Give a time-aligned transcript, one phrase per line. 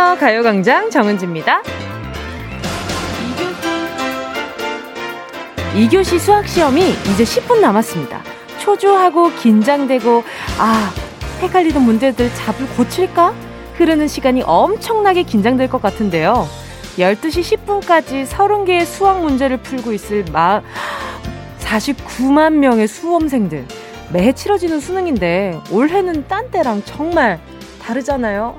[0.00, 0.18] 안녕하세요.
[0.18, 1.62] 가요광장 정은지입니다.
[5.74, 8.22] 2교시 수학 시험이 이제 10분 남았습니다.
[8.60, 10.24] 초조하고 긴장되고,
[10.58, 10.90] 아,
[11.42, 13.34] 헷갈리던 문제들 잡을 고칠까?
[13.74, 16.48] 흐르는 시간이 엄청나게 긴장될 것 같은데요.
[16.96, 20.62] 12시 10분까지 30개의 수학 문제를 풀고 있을 마,
[21.58, 23.66] 49만 명의 수험생들.
[24.14, 27.38] 매해 치러지는 수능인데 올해는 딴 때랑 정말
[27.82, 28.56] 다르잖아요.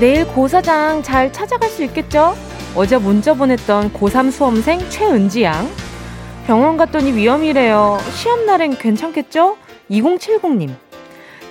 [0.00, 2.34] 내일 고사장 잘 찾아갈 수 있겠죠?
[2.74, 5.68] 어제 문자 보냈던 고3 수험생 최은지 양.
[6.46, 7.98] 병원 갔더니 위험이래요.
[8.14, 9.58] 시험날엔 괜찮겠죠?
[9.90, 10.70] 2070님.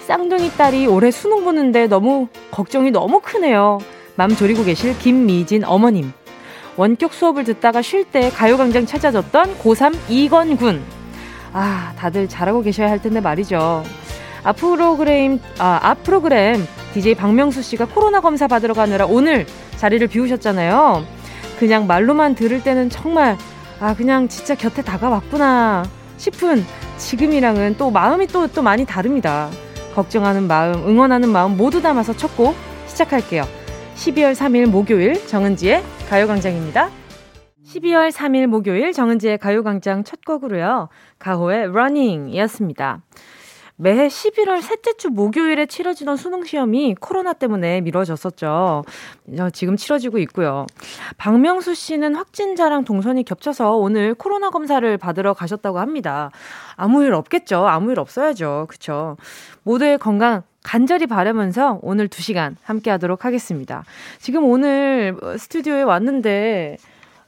[0.07, 3.77] 쌍둥이 딸이 올해 수능 보는데 너무 걱정이 너무 크네요.
[4.15, 6.11] 맘 졸이고 계실 김미진 어머님.
[6.75, 10.81] 원격 수업을 듣다가 쉴 때 가요광장 찾아줬던 고3 이건군.
[11.53, 13.83] 아, 다들 잘하고 계셔야 할 텐데 말이죠.
[14.43, 19.45] 앞 프로그램, 아, 앞 프로그램 DJ 박명수 씨가 코로나 검사 받으러 가느라 오늘
[19.77, 21.03] 자리를 비우셨잖아요.
[21.59, 23.37] 그냥 말로만 들을 때는 정말,
[23.79, 25.83] 아, 그냥 진짜 곁에 다가왔구나
[26.17, 26.63] 싶은
[26.97, 29.49] 지금이랑은 또 마음이 또, 또 많이 다릅니다.
[29.95, 32.55] 걱정하는 마음, 응원하는 마음 모두 담아서 첫 곡
[32.87, 33.43] 시작할게요.
[33.95, 36.89] 12월 3일 목요일 정은지의 가요광장입니다.
[37.67, 40.89] 12월 3일 목요일 정은지의 가요광장 첫 곡으로요.
[41.19, 43.01] 가호의 Running 이었습니다.
[43.81, 48.83] 매해 11월 셋째 주 목요일에 치러지던 수능 시험이 코로나 때문에 미뤄졌었죠.
[49.39, 50.65] 어, 지금 치러지고 있고요.
[51.17, 56.29] 박명수 씨는 확진자랑 동선이 겹쳐서 오늘 코로나 검사를 받으러 가셨다고 합니다.
[56.75, 57.67] 아무 일 없겠죠.
[57.69, 58.65] 아무 일 없어야죠.
[58.67, 59.15] 그쵸.
[59.63, 63.85] 모두의 건강 간절히 바라면서 오늘 2시간 함께 하도록 하겠습니다.
[64.19, 66.75] 지금 오늘 스튜디오에 왔는데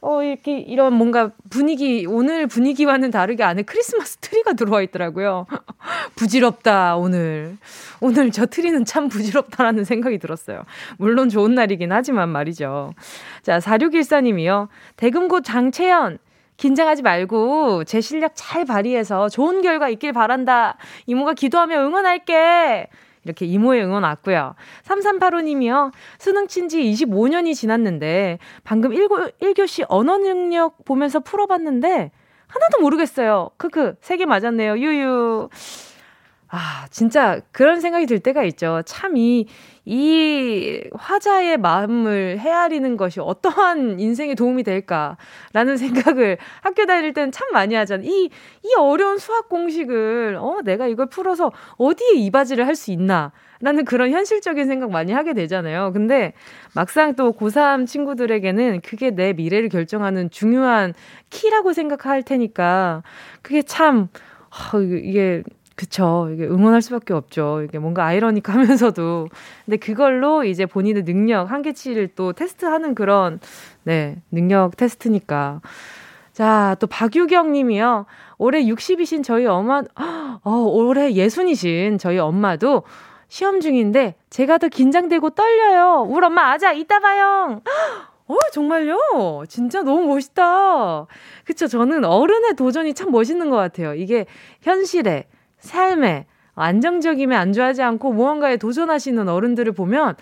[0.04, 5.46] 어, 이렇게, 이런 뭔가 분위기, 오늘 분위기와는 다르게 안에 크리스마스 트리가 들어와 있더라고요.
[6.16, 7.56] 부질없다, 오늘.
[8.00, 10.64] 오늘 저 트리는 참 부질없다라는 생각이 들었어요.
[10.98, 12.94] 물론 좋은 날이긴 하지만 말이죠.
[13.42, 14.66] 자, 4614님이요.
[14.96, 16.18] 대금고 장채연.
[16.56, 20.76] 긴장하지 말고 제 실력 잘 발휘해서 좋은 결과 있길 바란다.
[21.06, 22.88] 이모가 기도하며 응원할게.
[23.24, 24.54] 이렇게 이모의 응원 왔고요.
[24.84, 25.92] 3385님이요.
[26.18, 32.10] 수능 친 지 25년이 지났는데 방금 1, 1교시 언어 능력 보면서 풀어봤는데
[32.48, 33.50] 하나도 모르겠어요.
[33.56, 33.94] 크크.
[34.00, 34.78] 세 개 맞았네요.
[34.78, 35.48] 유유.
[36.48, 38.82] 아, 진짜 그런 생각이 들 때가 있죠.
[38.84, 39.46] 참 이,
[39.84, 47.74] 이 화자의 마음을 헤아리는 것이 어떠한 인생에 도움이 될까라는 생각을 학교 다닐 때는 참 많이
[47.74, 48.06] 하잖아요.
[48.08, 48.30] 이,
[48.62, 53.32] 이 어려운 수학 공식을, 어, 내가 이걸 풀어서 어디에 이바지를 할 수 있나.
[53.60, 55.92] 라는 그런 현실적인 생각 많이 하게 되잖아요.
[55.92, 56.32] 근데
[56.74, 60.94] 막상 또 고3 친구들에게는 그게 내 미래를 결정하는 중요한
[61.30, 63.02] 키라고 생각할 테니까
[63.42, 64.08] 그게 참,
[64.74, 65.42] 어, 이게
[65.74, 66.28] 그쵸.
[66.32, 67.62] 이게 응원할 수밖에 없죠.
[67.62, 69.28] 이게 뭔가 아이러니하면서도.
[69.64, 73.40] 근데 그걸로 이제 본인의 능력, 한계치를 또 테스트하는 그런,
[73.84, 75.60] 네, 능력 테스트니까.
[76.32, 78.06] 자, 또 박유경 님이요.
[78.38, 79.82] 올해 60이신 저희 엄마,
[80.44, 82.84] 어, 올해 예순이신 저희 엄마도
[83.28, 86.06] 시험 중인데 제가 더 긴장되고 떨려요.
[86.08, 87.60] 우리 엄마 아자, 이따 봐요.
[88.28, 89.44] 어, 정말요?
[89.48, 91.06] 진짜 너무 멋있다.
[91.44, 91.66] 그쵸.
[91.66, 93.94] 저는 어른의 도전이 참 멋있는 것 같아요.
[93.94, 94.26] 이게
[94.62, 95.26] 현실에
[95.62, 100.16] 삶에 안정적이면 안주하지 않고 무언가에 도전하시는 어른들을 보면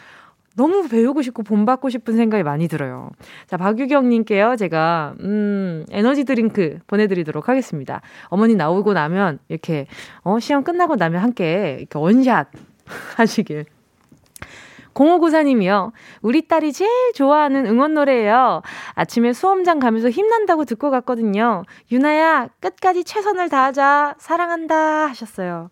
[0.57, 3.11] 너무 배우고 싶고 본받고 싶은 생각이 많이 들어요.
[3.47, 8.03] 자, 박유경님께요, 제가, 음, 에너지 드링크 보내드리도록 하겠습니다.
[8.25, 9.87] 어머니 나오고 나면, 이렇게,
[10.23, 12.49] 어, 시험 끝나고 나면 함께, 이렇게 원샷
[13.17, 13.67] 하시길.
[15.01, 15.93] 0594님이요.
[16.21, 18.63] 우리 딸이 제일 좋아하는 응원 노래예요.
[18.95, 21.63] 아침에 수험장 가면서 힘난다고 듣고 갔거든요.
[21.91, 24.17] 유나야, 끝까지 최선을 다하자.
[24.19, 25.07] 사랑한다.
[25.09, 25.71] 하셨어요.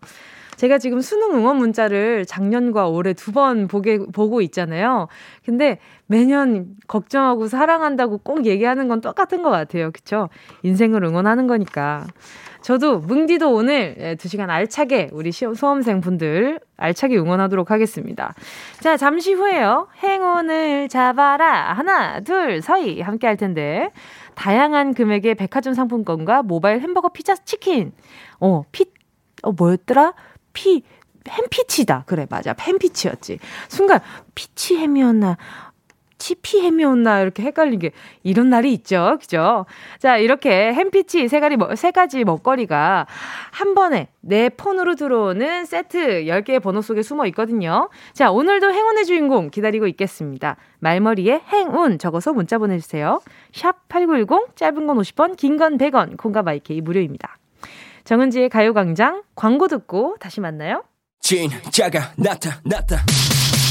[0.55, 5.07] 제가 지금 수능 응원 문자를 작년과 올해 두 번 보게, 보고 있잖아요.
[5.45, 9.91] 근데 매년 걱정하고 사랑한다고 꼭 얘기하는 건 똑같은 것 같아요.
[9.91, 10.27] 그쵸?
[10.63, 12.07] 인생을 응원하는 거니까.
[12.61, 18.33] 저도 뭉디도 오늘 예, 두 시간 알차게 우리 수험생 분들 알차게 응원하도록 하겠습니다.
[18.81, 19.87] 자, 잠시 후에요.
[20.03, 21.73] 행운을 잡아라.
[21.73, 23.91] 하나, 둘, 서희 함께 할 텐데.
[24.35, 27.91] 다양한 금액의 백화점 상품권과 모바일 햄버거 피자 치킨.
[28.39, 28.85] 어, 피,
[29.43, 30.13] 어, 뭐였더라?
[30.53, 30.83] 피,
[31.27, 32.03] 햄피치다.
[32.05, 32.55] 그래, 맞아.
[32.59, 33.39] 햄피치였지.
[33.67, 33.99] 순간,
[34.35, 35.37] 피치햄이었나.
[36.19, 37.91] 치피 었나 이렇게 헷갈린 게
[38.23, 39.17] 이런 날이 있죠.
[39.19, 39.65] 그죠?
[39.97, 43.07] 자, 이렇게 햄피치 세 가지, 세 가지 먹거리가
[43.51, 47.89] 한 번에 내 폰으로 들어오는 세트 10개의 번호 속에 숨어 있거든요.
[48.13, 50.57] 자, 오늘도 행운의 주인공 기다리고 있겠습니다.
[50.79, 53.21] 말머리에 행운 적어서 문자 보내 주세요.
[53.53, 57.37] 샵 8910, 짧은 건 50원, 긴 건 100원, 콩과 마이케이 무료입니다.
[58.03, 60.83] 정은지의 가요 광장 광고 듣고 다시 만나요.
[61.21, 62.97] 진짜가 나타났다.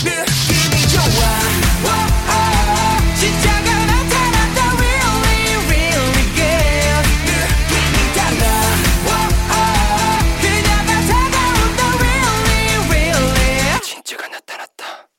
[0.04, 2.17] 느낌이 좋아.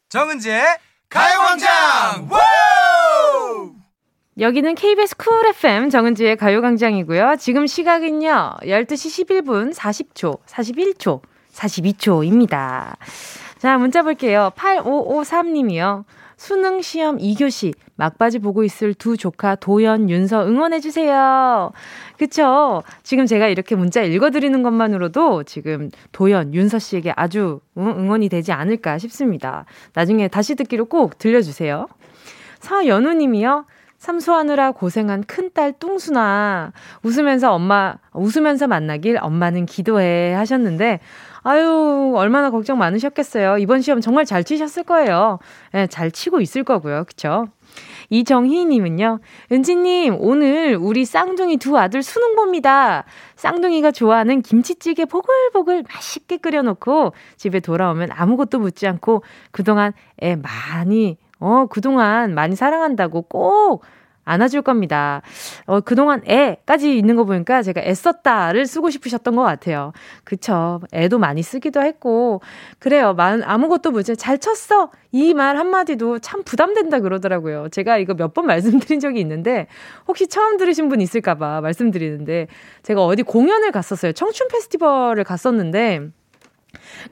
[0.09, 0.63] 정은지의
[1.07, 2.29] 가요광장.
[4.39, 7.35] 여기는 KBS 쿨 FM 정은지의 가요광장이고요.
[7.39, 11.21] 지금 시각은요, 12시 11분 40초, 41초,
[11.53, 12.95] 42초입니다.
[13.59, 14.51] 자, 문자 볼게요.
[14.56, 16.06] 8553님이요.
[16.39, 21.69] 수능 시험 2교시 막바지 보고 있을 두 조카 도연, 윤서 응원해 주세요.
[22.18, 22.81] 그쵸?
[23.03, 29.65] 지금 제가 이렇게 문자 읽어드리는 것만으로도 지금 도연, 윤서 씨에게 아주 응원이 되지 않을까 싶습니다.
[29.94, 31.88] 나중에 다시 듣기로 꼭 들려주세요.
[32.62, 33.65] 서연우 님이요.
[33.97, 36.71] 삼수하느라 고생한 큰딸 뚱순아.
[37.03, 41.01] 웃으면서 엄마, 웃으면서 만나길 엄마는 기도해 하셨는데,
[41.49, 43.57] 아유, 얼마나 걱정 많으셨겠어요.
[43.57, 45.39] 이번 시험 정말 잘 치셨을 거예요.
[45.71, 47.05] 네, 잘 치고 있을 거고요.
[47.05, 47.47] 그쵸?
[48.11, 49.19] 이정희님은요,
[49.51, 53.03] 은지님, 오늘 우리 쌍둥이 두 아들 수능 봅니다.
[53.35, 61.65] 쌍둥이가 좋아하는 김치찌개 보글보글 맛있게 끓여놓고 집에 돌아오면 아무것도 묻지 않고 그동안 애 많이 어,
[61.67, 63.83] 그동안 많이 사랑한다고 꼭
[64.29, 65.21] 안아줄 겁니다.
[65.65, 69.91] 어, 그동안 애까지 있는 거 보니까 제가 애썼다를 쓰고 싶으셨던 것 같아요.
[70.23, 70.79] 그쵸.
[70.93, 72.41] 애도 많이 쓰기도 했고.
[72.79, 73.15] 그래요.
[73.17, 74.15] 아무것도 뭐지.
[74.17, 74.91] 잘 쳤어.
[75.11, 77.69] 이 말 한마디도 참 부담된다 그러더라고요.
[77.69, 79.67] 제가 이거 몇 번 말씀드린 적이 있는데,
[80.07, 82.47] 혹시 처음 들으신 분 있을까봐 말씀드리는데,
[82.83, 84.11] 제가 어디 공연을 갔었어요.
[84.13, 86.09] 청춘 페스티벌을 갔었는데,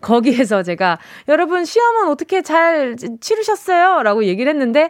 [0.01, 4.03] 거기에서 제가 여러분 시험은 어떻게 잘 치르셨어요?
[4.03, 4.89] 라고 얘기를 했는데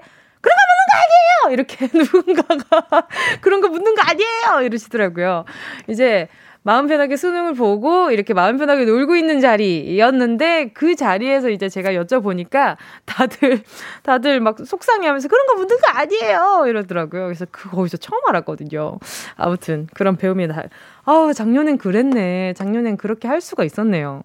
[0.92, 1.54] 아니에요!
[1.54, 3.08] 이렇게 누군가가
[3.42, 4.66] 그런 거 묻는 거 아니에요!
[4.66, 5.46] 이러시더라고요.
[5.88, 6.28] 이제
[6.64, 12.76] 마음 편하게 수능을 보고 이렇게 마음 편하게 놀고 있는 자리였는데 그 자리에서 이제 제가 여쭤보니까
[13.06, 13.62] 다들
[14.04, 17.24] 다들 막 속상해하면서 그런 거 묻는 거 아니에요 이러더라고요.
[17.24, 19.00] 그래서 그 거기서 처음 알았거든요.
[19.38, 20.64] 아무튼 그런 배움이 다.
[21.06, 22.54] 아 작년엔 그랬네.
[22.58, 24.24] 작년엔 그렇게 할 수가 있었네요.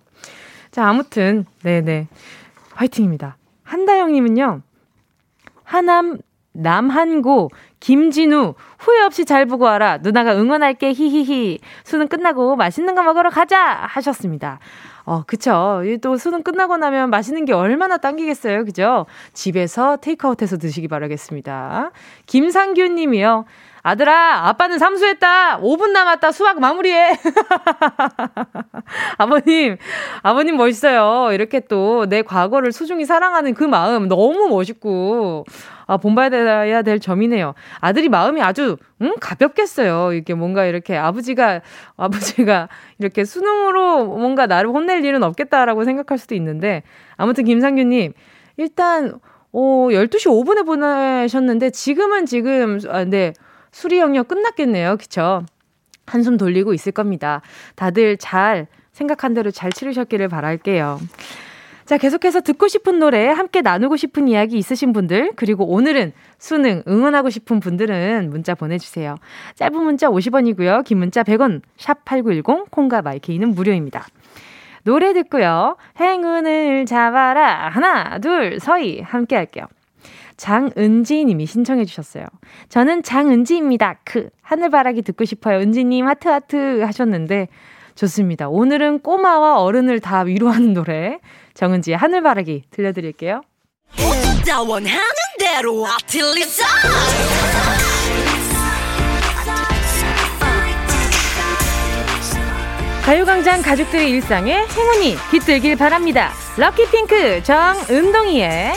[0.72, 2.08] 자, 아무튼, 네네.
[2.72, 3.36] 화이팅입니다.
[3.62, 4.62] 한다영님은요,
[5.64, 6.18] 하남,
[6.52, 7.50] 남한고,
[7.80, 9.98] 김진우, 후회 없이 잘 보고 와라.
[10.02, 11.58] 누나가 응원할게, 히히히.
[11.84, 13.58] 수능 끝나고 맛있는 거 먹으러 가자!
[13.88, 14.58] 하셨습니다.
[15.04, 15.82] 어, 그쵸.
[16.00, 18.64] 또 수능 끝나고 나면 맛있는 게 얼마나 당기겠어요.
[18.64, 19.06] 그죠?
[19.32, 21.90] 집에서 테이크아웃해서 드시기 바라겠습니다.
[22.26, 23.44] 김상균 님이요.
[23.84, 25.58] 아들아, 아빠는 삼수했다.
[25.60, 26.30] 5분 남았다.
[26.30, 27.18] 수학 마무리해.
[29.18, 29.76] 아버님,
[30.22, 31.32] 아버님 멋있어요.
[31.32, 35.44] 이렇게 또 내 과거를 소중히 사랑하는 그 마음 너무 멋있고,
[35.86, 37.54] 아, 본받아야 될 점이네요.
[37.80, 39.14] 아들이 마음이 아주, 응?
[39.20, 40.12] 가볍겠어요.
[40.14, 41.60] 이게 뭔가 이렇게 아버지가,
[41.96, 42.68] 아버지가
[42.98, 46.82] 이렇게 수능으로 뭔가 나를 혼낼 일은 없겠다라고 생각할 수도 있는데,
[47.16, 48.12] 아무튼 김상규님,
[48.56, 49.14] 일단,
[49.52, 53.32] 어, 12시 5분에 보내셨는데, 지금은 지금, 아, 네.
[53.72, 54.98] 수리 영역 끝났겠네요.
[54.98, 55.44] 그쵸?
[56.06, 57.40] 한숨 돌리고 있을 겁니다.
[57.74, 61.00] 다들 잘 생각한 대로 잘 치르셨기를 바랄게요.
[61.92, 67.28] 자, 계속해서 듣고 싶은 노래, 함께 나누고 싶은 이야기 있으신 분들, 그리고 오늘은 수능 응원하고
[67.28, 69.16] 싶은 분들은 문자 보내주세요.
[69.56, 70.84] 짧은 문자 50원이고요.
[70.84, 74.06] 긴 문자 100원, 샵 8910, 콩과 마이케이는 무료입니다.
[74.84, 75.76] 노래 듣고요.
[76.00, 77.68] 행운을 잡아라.
[77.68, 79.02] 하나, 둘, 서희.
[79.02, 79.66] 함께 할게요.
[80.38, 82.24] 장은지 님이 신청해 주셨어요.
[82.70, 83.96] 저는 장은지입니다.
[84.04, 85.58] 그 하늘바라기 듣고 싶어요.
[85.58, 87.48] 은지님 하트 하트 하셨는데
[87.94, 88.48] 좋습니다.
[88.48, 91.18] 오늘은 꼬마와 어른을 다 위로하는 노래
[91.54, 93.42] 정은지의 하늘 바라기 들려드릴게요.
[103.04, 106.30] 가요광장 가족들의 일상에 행운이 깃들길 바랍니다.
[106.56, 108.72] 럭키핑크 정은동이의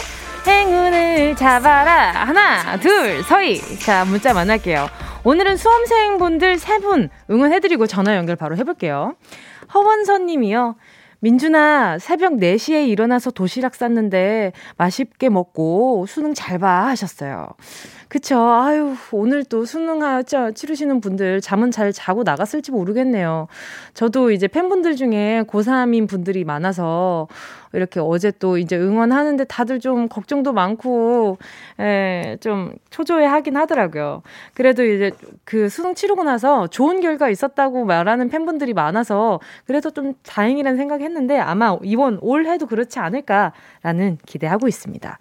[0.47, 2.11] 행운을 잡아라.
[2.11, 3.59] 하나, 둘, 서희.
[3.79, 4.87] 자, 문자 만날게요.
[5.25, 9.15] 오늘은 수험생분들 세 분 응원해드리고 전화 연결 바로 해볼게요.
[9.73, 10.75] 허원선 님이요.
[11.19, 17.47] 민준아, 새벽 4시에 일어나서 도시락 쌌는데 맛있게 먹고 수능 잘 봐 하셨어요.
[18.15, 18.39] 그쵸.
[18.39, 19.99] 아유, 오늘 또 수능
[20.53, 23.49] 치르시는 분들 잠은 잘 자고 나갔을지 모르겠네요.
[23.93, 27.27] 저도 이제 팬분들 중에 고3인 분들이 많아서
[27.73, 31.39] 이렇게 어제 또 이제 응원하는데 다들 좀 걱정도 많고,
[31.81, 34.21] 예, 좀 초조해 하긴 하더라고요.
[34.53, 35.11] 그래도 이제
[35.43, 41.37] 그 수능 치르고 나서 좋은 결과 있었다고 말하는 팬분들이 많아서 그래도 좀 다행이라는 생각 했는데
[41.37, 45.19] 아마 이번 올해도 그렇지 않을까라는 기대하고 있습니다.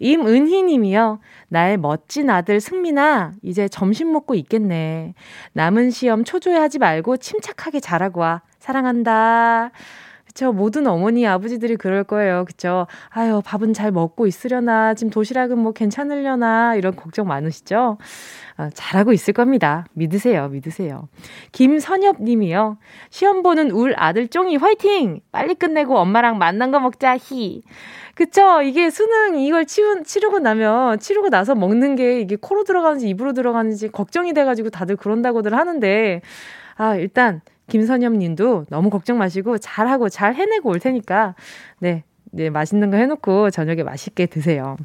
[0.00, 1.20] 임은희 님이요.
[1.48, 5.14] 나의 멋진 아들 승민아, 이제 점심 먹고 있겠네.
[5.52, 8.42] 남은 시험 초조해하지 말고 침착하게 잘하고 와.
[8.58, 9.70] 사랑한다.
[10.26, 10.52] 그쵸.
[10.52, 12.44] 모든 어머니, 아버지들이 그럴 거예요.
[12.44, 12.86] 그쵸.
[13.08, 14.94] 아유, 밥은 잘 먹고 있으려나.
[14.94, 16.76] 지금 도시락은 뭐 괜찮으려나.
[16.76, 17.98] 이런 걱정 많으시죠?
[18.60, 19.86] 어, 잘하고 있을 겁니다.
[19.94, 20.48] 믿으세요.
[20.48, 21.08] 믿으세요.
[21.52, 22.76] 김선엽 님이요.
[23.08, 25.20] 시험 보는 울 아들 쫑이 화이팅!
[25.32, 27.62] 빨리 끝내고 엄마랑 만난 거 먹자, 히.
[28.14, 28.60] 그쵸?
[28.60, 33.88] 이게 수능 이걸 치우, 치르고 나면, 치르고 나서 먹는 게 이게 코로 들어가는지 입으로 들어가는지
[33.88, 36.20] 걱정이 돼가지고 다들 그런다고들 하는데,
[36.76, 41.34] 아, 일단, 김선엽 님도 너무 걱정 마시고 잘하고 잘 해내고 올 테니까,
[41.78, 44.76] 네, 네, 맛있는 거 해놓고 저녁에 맛있게 드세요.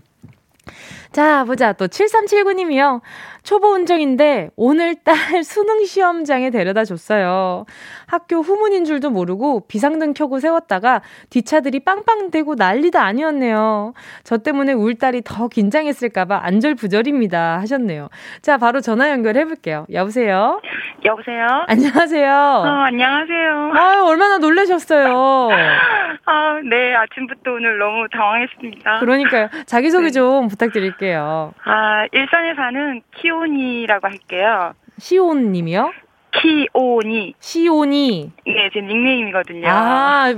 [1.12, 1.74] 자, 보자.
[1.74, 3.02] 또 7379님이요.
[3.46, 7.66] 초보 운전인데 오늘 딸 수능 시험장에 데려다 줬어요.
[8.08, 13.94] 학교 후문인 줄도 모르고 비상등 켜고 세웠다가 뒷차들이 빵빵 대고 난리도 아니었네요.
[14.24, 17.60] 저 때문에 울 딸이 더 긴장했을까봐 안절부절입니다.
[17.60, 18.10] 하셨네요.
[18.42, 19.86] 자, 바로 전화 연결해 볼게요.
[19.94, 20.60] 여보세요?
[21.06, 21.46] 여보세요?
[21.68, 22.32] 안녕하세요.
[22.32, 23.72] 어, 안녕하세요.
[23.76, 25.50] 아유, 얼마나 놀라셨어요.
[26.28, 26.96] 아, 네.
[26.96, 29.00] 아침부터 오늘 너무 당황했습니다.
[29.02, 29.50] 그러니까요.
[29.68, 30.12] 자기소개 네.
[30.12, 31.54] 좀 부탁드릴게요.
[31.64, 34.74] 아, 일산에 사는 키 온이라고 할게요.
[34.98, 35.92] 시온님이요?
[36.32, 37.36] 키오니.
[37.40, 38.32] 시오니.
[38.46, 39.68] 네, 제 닉네임이거든요.
[39.68, 40.34] 아,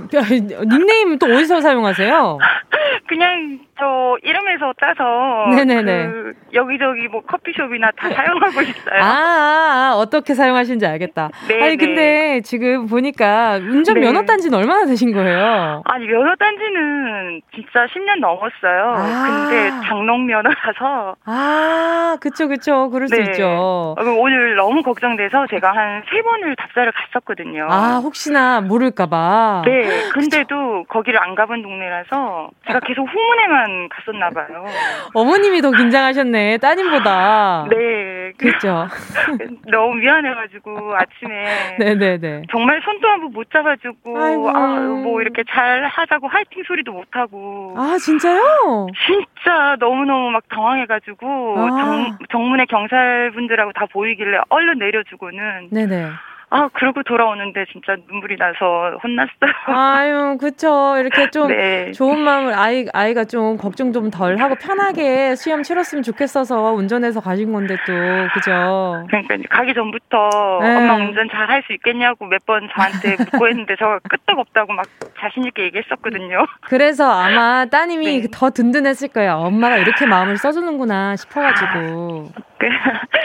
[0.69, 2.37] 닉네임 또 어디서 사용하세요?
[3.07, 6.07] 그냥 저 이름에서 따서 네네네.
[6.07, 9.01] 그 여기저기 뭐 커피숍이나 다 사용하고 있어요.
[9.01, 11.29] 아, 아, 아 어떻게 사용하시는지 알겠다.
[11.47, 11.85] 네, 아니 네.
[11.85, 14.01] 근데 지금 보니까 운전 네.
[14.01, 15.83] 면허 딴지는 얼마나 되신 거예요?
[15.85, 18.93] 아니 면허 딴지는 진짜 10년 넘었어요.
[18.95, 19.23] 아.
[19.25, 21.15] 근데 장롱 면허라서.
[21.25, 22.89] 아, 그쵸 그쵸.
[22.89, 23.15] 그럴 네.
[23.15, 23.45] 수 있죠.
[23.47, 27.67] 어, 오늘 너무 걱정돼서 제가 한 세 번을 답사를 갔었거든요.
[27.69, 29.63] 아, 혹시나 모를까봐.
[29.65, 30.85] 네, 근데도 그쵸.
[30.87, 34.65] 거기를 안 가본 동네라서 제가 계속 후문에만 만 갔었나 봐요.
[35.13, 37.67] 어머님이 더 긴장하셨네, 따님보다.
[37.69, 38.31] 네.
[38.37, 38.87] 그렇죠.
[39.71, 41.77] 너무 미안해 가지고 아침에.
[41.79, 42.43] 네네네.
[42.51, 44.49] 정말 손도 한 번 못 잡아주고, 아이고.
[44.49, 47.73] 아, 뭐 이렇게 잘 하자고 화이팅 소리도 못 하고.
[47.77, 48.87] 아 진짜요?
[49.05, 51.67] 진짜 너무 너무 막 당황해 가지고 아.
[51.69, 55.69] 정, 정문에 경찰분들하고 다 보이길래 얼른 내려주고는.
[55.71, 56.07] 네네.
[56.49, 59.51] 아, 그러고 돌아오는데 진짜 눈물이 나서 혼났어요.
[59.67, 60.95] 아유, 그쵸.
[60.97, 61.91] 이렇게 좀 네.
[61.91, 67.51] 좋은 마음을 아이, 아이가 좀 걱정 좀 덜 하고 편하게 시험 치렀으면 좋겠어서 운전해서 가신
[67.51, 67.91] 건데 또,
[68.33, 69.05] 그죠.
[69.09, 70.29] 그러니까 가기 전부터
[70.61, 70.75] 네.
[70.77, 74.85] 엄마 운전 잘 할 수 있겠냐고 몇 번 저한테 묻고 했는데 저 끄떡없다고 막
[75.19, 76.45] 자신있게 얘기했었거든요.
[76.61, 78.27] 그래서 아마 따님이 네.
[78.31, 79.33] 더 든든했을 거예요.
[79.33, 82.31] 엄마가 이렇게 마음을 써주는구나 싶어가지고.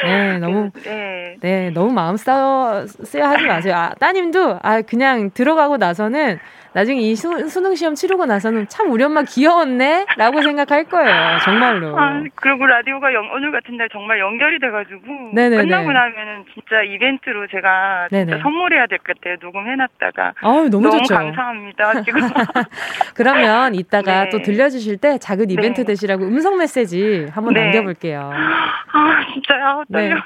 [0.04, 1.36] 네, 너무, 네.
[1.40, 3.74] 네, 너무 마음 싸워, 쓰여 하지 마세요.
[3.76, 6.38] 아, 따님도, 아, 그냥 들어가고 나서는
[6.74, 7.28] 나중에 이 수,
[7.60, 10.06] 능 시험 치르고 나서는 참 우리 엄마 귀여웠네?
[10.16, 11.38] 라고 생각할 거예요.
[11.44, 11.98] 정말로.
[11.98, 15.00] 아, 그리고 라디오가 영, 오늘 같은 날 정말 연결이 돼가지고.
[15.34, 15.62] 네네네.
[15.64, 19.36] 끝나고 나면은 진짜 이벤트로 제가 진짜 선물해야 될 것 같아요.
[19.40, 20.32] 녹음해놨다가.
[20.40, 21.14] 아우, 너무, 너무 좋죠.
[21.14, 22.02] 감사합니다.
[22.02, 22.20] 지금.
[23.14, 24.30] 그러면 이따가 네.
[24.30, 25.86] 또 들려주실 때 작은 이벤트 네.
[25.88, 27.64] 되시라고 음성 메시지 한번 네.
[27.64, 28.30] 남겨볼게요.
[28.32, 29.84] 아, 진짜요?
[29.92, 30.14] 떨려.
[30.14, 30.20] 네.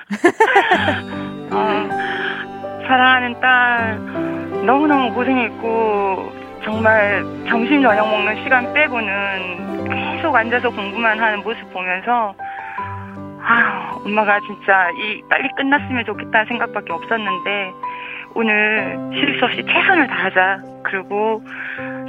[1.51, 1.89] 아,
[2.87, 4.46] 사랑하는 딸.
[4.67, 6.33] 너무너무 고생했고
[6.65, 12.35] 정말 점심 저녁 먹는 시간 빼고는 계속 앉아서 공부만 하는 모습 보면서
[13.41, 17.73] 아 엄마가 진짜 이 빨리 끝났으면 좋겠다는 생각밖에 없었는데
[18.35, 21.41] 오늘 실수 없이 최선을 다하자 그리고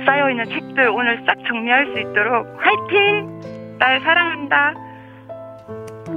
[0.07, 3.77] 쌓여있는 책들 오늘 싹 정리할 수 있도록 화이팅!
[3.79, 4.73] 딸 사랑한다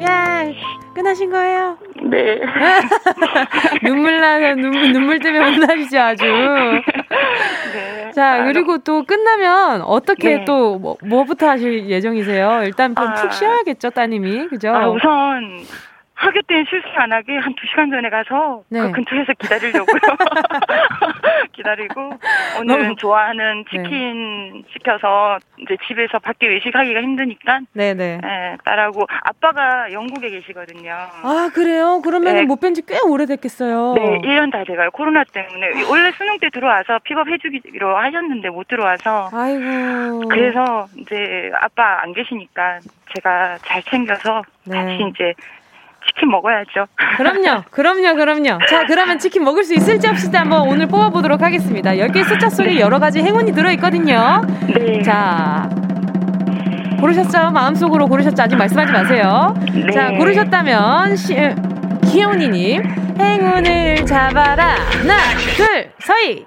[0.01, 0.57] 예,
[0.95, 1.77] 끝나신 거예요?
[2.03, 2.41] 네.
[3.85, 6.25] 눈물 나서 눈물, 눈물 때문에 혼나시죠, 아주.
[7.75, 8.11] 네.
[8.13, 10.45] 자, 그리고 또 끝나면 어떻게 네.
[10.45, 12.63] 또 뭐, 뭐부터 하실 예정이세요?
[12.65, 14.49] 일단 아, 푹 쉬어야겠죠, 따님이.
[14.49, 14.71] 그죠?
[14.71, 15.65] 아, 우선
[16.21, 18.79] 하교 때는 실수 안 하게 한두 시간 전에 가서 네.
[18.81, 20.01] 그 근처에서 기다리려고요.
[21.53, 22.13] 기다리고
[22.61, 22.97] 오늘은.
[22.97, 23.71] 좋아하는 네.
[23.71, 24.63] 치킨 네.
[24.73, 28.19] 시켜서 이제 집에서 밖에 외식하기가 힘드니까 네네.
[28.23, 30.93] 네, 딸하고 아빠가 영국에 계시거든요.
[30.93, 32.03] 아 그래요?
[32.05, 32.43] 그러면 네.
[32.45, 33.95] 못뵌 지 꽤 오래됐겠어요.
[33.95, 34.91] 네, 1년 다 돼가요.
[34.91, 39.31] 코로나 때문에 원래 수능 때 들어와서 픽업 해주기로 하셨는데 못 들어와서.
[39.33, 40.29] 아이고.
[40.29, 42.81] 그래서 이제 아빠 안 계시니까
[43.15, 44.75] 제가 잘 챙겨서 네.
[44.77, 45.33] 다시 이제
[46.15, 46.87] 치킨 먹어야죠.
[47.17, 47.63] 그럼요.
[47.71, 48.15] 그럼요.
[48.17, 48.59] 그럼요.
[48.69, 51.93] 자, 그러면 치킨 먹을 수 있을지 없을지 한번 오늘 뽑아보도록 하겠습니다.
[51.93, 52.81] 10개 숫자 속에 네.
[52.81, 54.43] 여러 가지 행운이 들어있거든요.
[54.67, 55.03] 네.
[55.03, 55.69] 자.
[57.01, 57.51] 고르셨죠?
[57.53, 58.43] 마음속으로 고르셨죠?
[58.43, 59.55] 아직 말씀하지 마세요.
[59.73, 59.91] 네.
[59.91, 61.35] 자, 고르셨다면, 시,
[62.11, 62.83] 기현이님,
[63.19, 64.75] 행운을 잡아라.
[64.75, 65.17] 하나,
[65.57, 66.45] 둘, 서희.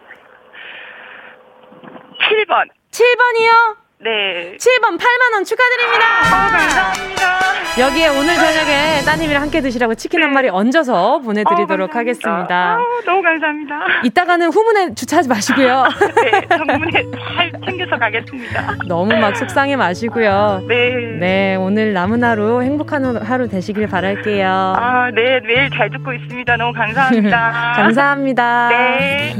[2.19, 2.67] 7번.
[2.91, 3.82] 7번이요?
[4.03, 4.57] 네.
[4.57, 6.05] 7번 8만원 축하드립니다.
[6.25, 7.53] 아, 감사합니다.
[7.79, 10.25] 여기에 오늘 저녁에 따님이랑 함께 드시라고 치킨 네.
[10.25, 12.75] 한 마리 얹어서 보내드리도록 어, 하겠습니다.
[12.75, 13.79] 아, 너무 감사합니다.
[14.03, 15.85] 이따가는 후문에 주차하지 마시고요.
[16.21, 17.03] 네, 정문에
[17.35, 18.75] 잘 챙겨서 가겠습니다.
[18.87, 20.65] 너무 막 속상해 마시고요.
[20.67, 21.17] 네.
[21.19, 24.47] 네, 오늘 남은 하루 행복한 하루 되시길 바랄게요.
[24.47, 26.57] 아, 네, 매일 잘 듣고 있습니다.
[26.57, 27.73] 너무 감사합니다.
[27.75, 28.69] 감사합니다.
[28.69, 29.35] 네.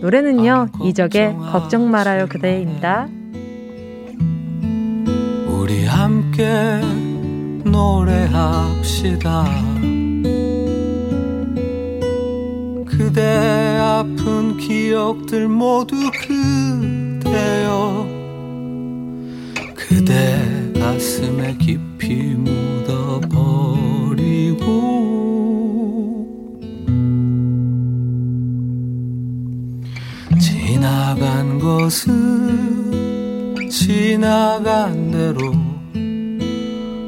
[0.00, 3.06] 노래는요, 이적의 걱정 말아요 그대입니다.
[5.68, 6.80] 우리 함께
[7.62, 9.44] 노래합시다.
[12.86, 18.08] 그대 아픈 기억들 모두 그대여.
[19.74, 23.68] 그대 가슴에 깊이 묻어버리고.
[30.40, 32.87] 지나간 것은
[33.68, 35.52] 지나간 대로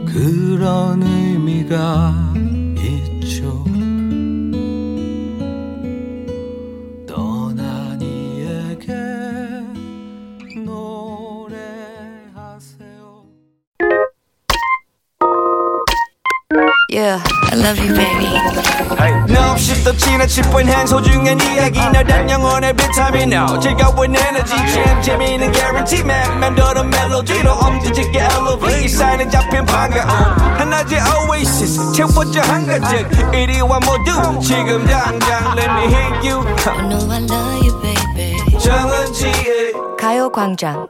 [0.07, 2.50] 그런 의미가
[16.93, 18.27] Yeah, I love you, baby.
[19.33, 25.53] 너 없이 또 지나칠 뻔한 소중한 이야기 너란 영혼의 비타민 O 즐거운 에너지 참 재미있는
[25.53, 30.09] guarantee man 맴도는 멜로디로 엄지짓게 elevate 사인은 잡힌 반가움
[30.59, 37.23] 하나의 oasis 채워져 한가득 이리와 모두 지금 당장 let me hit you I know I
[37.23, 38.59] love you, baby.
[38.59, 40.89] 정은지의 가요광장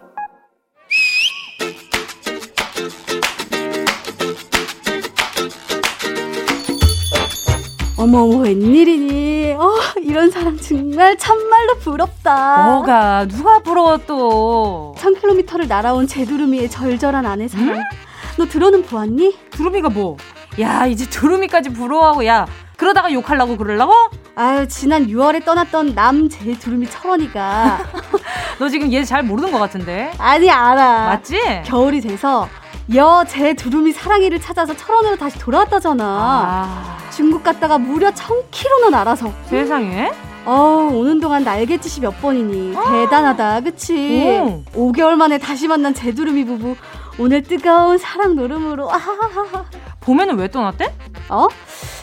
[8.00, 9.52] 어머, 웬일이니?
[9.58, 12.62] 어, 이런 사람 정말 참말로 부럽다.
[12.72, 14.94] 뭐가, 누가 부러워 또.
[14.98, 17.68] 1000km를 날아온 제두루미의 절절한 아내 사랑.
[17.68, 17.82] 응?
[18.38, 19.36] 너 들어는 보았니?
[19.50, 20.16] 두루미가 뭐?
[20.60, 22.46] 야, 이제 두루미까지 부러워하고, 야,
[22.78, 23.92] 그러다가 욕하려고 그러려고?
[24.34, 27.80] 아유, 지난 6월에 떠났던 남 제 두루미 철원이가.
[28.58, 30.10] 너 지금 얘 잘 모르는 것 같은데?
[30.16, 31.04] 아니, 알아.
[31.04, 31.62] 맞지?
[31.66, 32.48] 겨울이 돼서
[32.94, 36.02] 여제 두루미 사랑이를 찾아서 철원으로 다시 돌아왔다잖아.
[36.04, 36.96] 아.
[37.20, 39.30] 중국 갔다가 무려 1000km나 날아서.
[39.44, 40.10] 세상에?
[40.46, 42.74] 어, 오는 동안 날갯짓이 몇 번이니.
[42.74, 42.82] 아.
[42.90, 44.24] 대단하다, 그치?
[44.74, 44.92] 오.
[44.92, 46.76] 5개월 만에 다시 만난 재두루미 부부.
[47.18, 48.90] 오늘 뜨거운 사랑 놀음으로.
[48.90, 49.66] 아하하하.
[50.00, 50.94] 봄에는 왜 떠났대?
[51.28, 51.46] 어?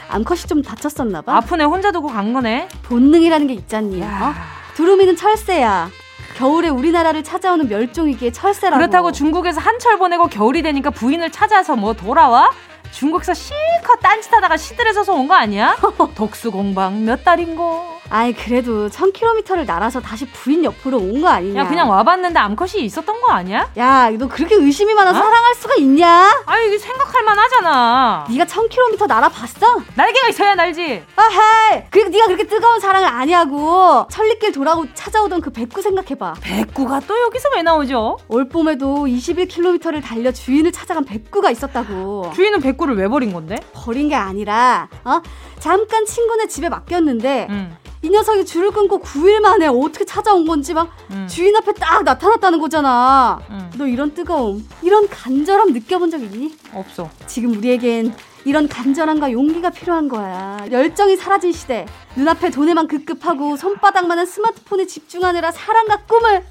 [0.10, 1.38] 암컷이 좀 다쳤었나 봐.
[1.38, 2.67] 아픈 애 혼자 두고 간 거네.
[2.84, 4.03] 본능이라는 게 있잖니.
[4.03, 4.34] 어?
[4.75, 5.89] 두루미는 철새야.
[6.36, 8.77] 겨울에 우리나라를 찾아오는 멸종위기의 철새라고.
[8.80, 12.51] 그렇다고 중국에서 한철 보내고 겨울이 되니까 부인을 찾아서 뭐 돌아와?
[12.91, 15.76] 중국에서 실컷 딴짓하다가 시들해져서 온 거 아니야?
[16.15, 17.96] 독수공방 몇 달인고.
[18.10, 21.62] 아이 그래도 1000km를 날아서 다시 부인 옆으로 온 거 아니냐?
[21.62, 23.70] 야 그냥 와봤는데 암컷이 있었던 거 아니야?
[23.78, 25.13] 야 너 그렇게 의심이 많아 어?
[25.13, 26.43] 사랑할 수가 있냐?
[26.46, 28.26] 아이 이게 생각할 만하잖아.
[28.30, 29.82] 네가 1000km 날아봤어?
[29.96, 31.04] 날개가 있어야 날지.
[31.15, 36.36] 아하, 그리고 네가 그렇게 뜨거운 사랑을 아니하고 천리길 돌아오 찾아오던 그 백구 생각해봐.
[36.41, 38.17] 백구가 또 여기서 왜 나오죠?
[38.30, 42.32] 올 봄에도 21km를 달려 주인을 찾아간 백구가 있었다고.
[42.36, 43.58] 주인은 백구를 왜 버린 건데?
[43.74, 45.22] 버린 게 아니라 어
[45.60, 47.48] 잠깐 친구네 집에 맡겼는데.
[47.50, 47.78] 음.
[48.01, 51.27] 이 녀석이 줄을 끊고 9일 만에 어떻게 찾아온 건지 막 음.
[51.29, 53.39] 주인 앞에 딱 나타났다는 거잖아.
[53.49, 53.71] 음.
[53.77, 56.55] 너 이런 뜨거움, 이런 간절함 느껴본 적 있니?
[56.73, 57.10] 없어.
[57.25, 58.13] 지금 우리에겐
[58.47, 60.65] 이런 간절함과 용기가 필요한 거야.
[60.71, 61.86] 열정이 사라진 시대.
[62.15, 66.45] 눈앞에 돈에만 급급하고 손바닥만한 스마트폰에 집중하느라 사랑과 꿈을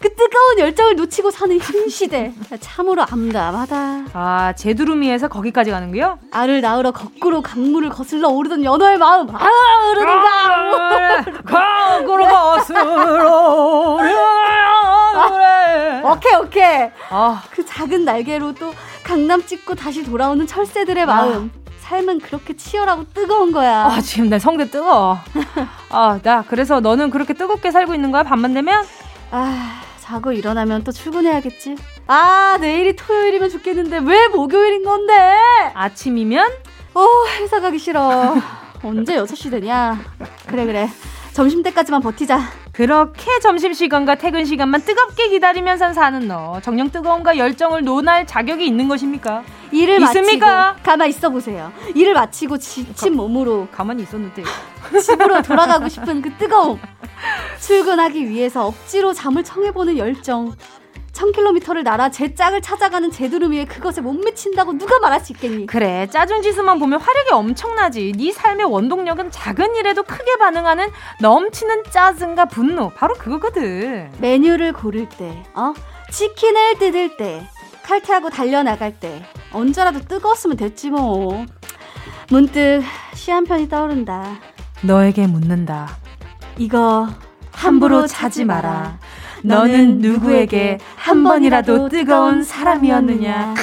[0.00, 2.32] 그 뜨거운 열정을 놓치고 사는 흰 시대.
[2.60, 4.04] 참으로 암담하다.
[4.14, 6.18] 아, 제두루미에서 거기까지 가는거요?
[6.30, 9.28] 알을 낳으러 거꾸로 강물을 거슬러 오르던 연어의 마음.
[9.36, 9.46] 아,
[9.90, 11.24] 흐르는가.
[12.00, 13.98] 거꾸로 거슬러
[15.16, 16.90] 아, 오케이, 오케이.
[17.10, 17.42] 아.
[17.50, 18.72] 그 작은 날개로 또
[19.04, 21.50] 강남 찍고 다시 돌아오는 철새들의 마음.
[21.80, 23.84] 삶은 그렇게 치열하고 뜨거운 거야.
[23.84, 25.18] 아, 지금 내 성대 뜨거워.
[25.90, 28.22] 아, 나 그래서 너는 그렇게 뜨겁게 살고 있는 거야?
[28.22, 28.84] 밤만 되면?
[29.30, 31.76] 아, 자고 일어나면 또 출근해야겠지.
[32.06, 35.12] 아, 내일이 토요일이면 좋겠는데 왜 목요일인 건데?
[35.74, 36.50] 아침이면?
[36.94, 37.06] 어,
[37.40, 38.34] 회사 가기 싫어.
[38.82, 39.98] 언제 6시 되냐?
[40.46, 40.88] 그래, 그래.
[41.34, 42.40] 점심 때까지만 버티자.
[42.74, 46.60] 그렇게 점심시간과 퇴근시간만 뜨겁게 기다리면서 사는 너.
[46.60, 49.44] 정녕 뜨거움과 열정을 논할 자격이 있는 것입니까?
[49.70, 50.72] 일을 있습니까?
[50.72, 51.72] 마치고 가만 있어 보세요.
[51.94, 54.42] 일을 마치고 지친 몸으로 가만히 있었는데.
[55.00, 56.80] 집으로 돌아가고 싶은 그 뜨거움.
[57.60, 60.52] 출근하기 위해서 억지로 잠을 청해보는 열정.
[61.14, 65.66] 1000km를 날아 제 짝을 찾아가는 제두름이에 그것에 못 미친다고 누가 말할 수 있겠니?
[65.66, 70.88] 그래 짜증지수만 보면 화력이 엄청나지 네 삶의 원동력은 작은 일에도 크게 반응하는
[71.20, 75.72] 넘치는 짜증과 분노 바로 그거거든 메뉴를 고를 때, 어?
[76.10, 77.46] 치킨을 뜯을 때,
[77.84, 79.22] 칼퇴하고 달려나갈 때
[79.52, 81.44] 언제라도 뜨거웠으면 됐지 뭐.
[82.30, 82.82] 문득
[83.14, 84.38] 시 한 편이 떠오른다.
[84.82, 85.96] 너에게 묻는다
[86.58, 87.08] 이거
[87.52, 88.98] 함부로 차지 마라
[89.44, 93.54] 너는 누구에게 한 번이라도 뜨거운 사람이었느냐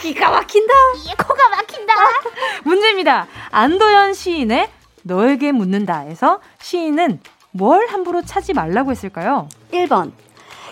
[0.00, 0.72] 기가 막힌다.
[1.18, 1.94] 코가 막힌다
[2.64, 4.70] 문제입니다 안도현 시인의
[5.02, 9.48] 너에게 묻는다에서 시인은 뭘 함부로 차지 말라고 했을까요?
[9.72, 10.12] 1번.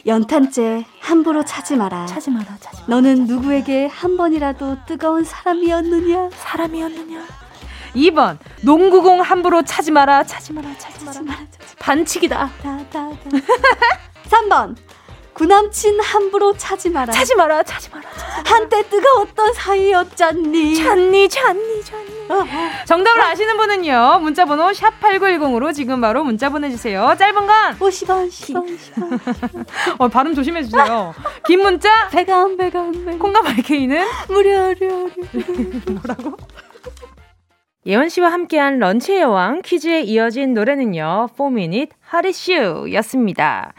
[0.06, 2.06] 연탄재 함부로 차지 마라.
[2.06, 6.30] 차지 마라 차지 너는 누구에게 한 번이라도 뜨거운 사람이었느냐?
[6.32, 7.26] 사람이었느냐
[7.98, 11.38] 2번 농구공 함부로 차지 마라 차지 마라 차지 마라 차지 마라.
[11.58, 12.50] 차지 반칙이다 마라.
[12.62, 13.38] 다, 다, 다.
[14.30, 14.76] 3번.
[15.34, 17.12] 구남친 함부로 차지 마라.
[17.12, 18.02] 차지 마라 차지 마라
[18.44, 20.74] 한때 뜨거웠던 사이였잖니.
[20.74, 22.28] 찬니 찬니 찬니
[22.86, 29.66] 정답을 아시는 분은요 문자번호 샵 8910으로 지금 바로 문자 보내주세요 짧은 건 50원, 10원, 10원.
[29.98, 31.14] 어, 발음 조심해주세요
[31.46, 33.18] 긴 문자 배감, 배감, 배감.
[33.18, 35.10] 콩과 마이케이는 무료료, 료
[35.94, 36.36] 뭐라고?
[37.88, 41.28] 예원 씨와 함께한 런치의 여왕 퀴즈에 이어진 노래는요.
[41.34, 43.72] 4minute 하리슈 였습니다.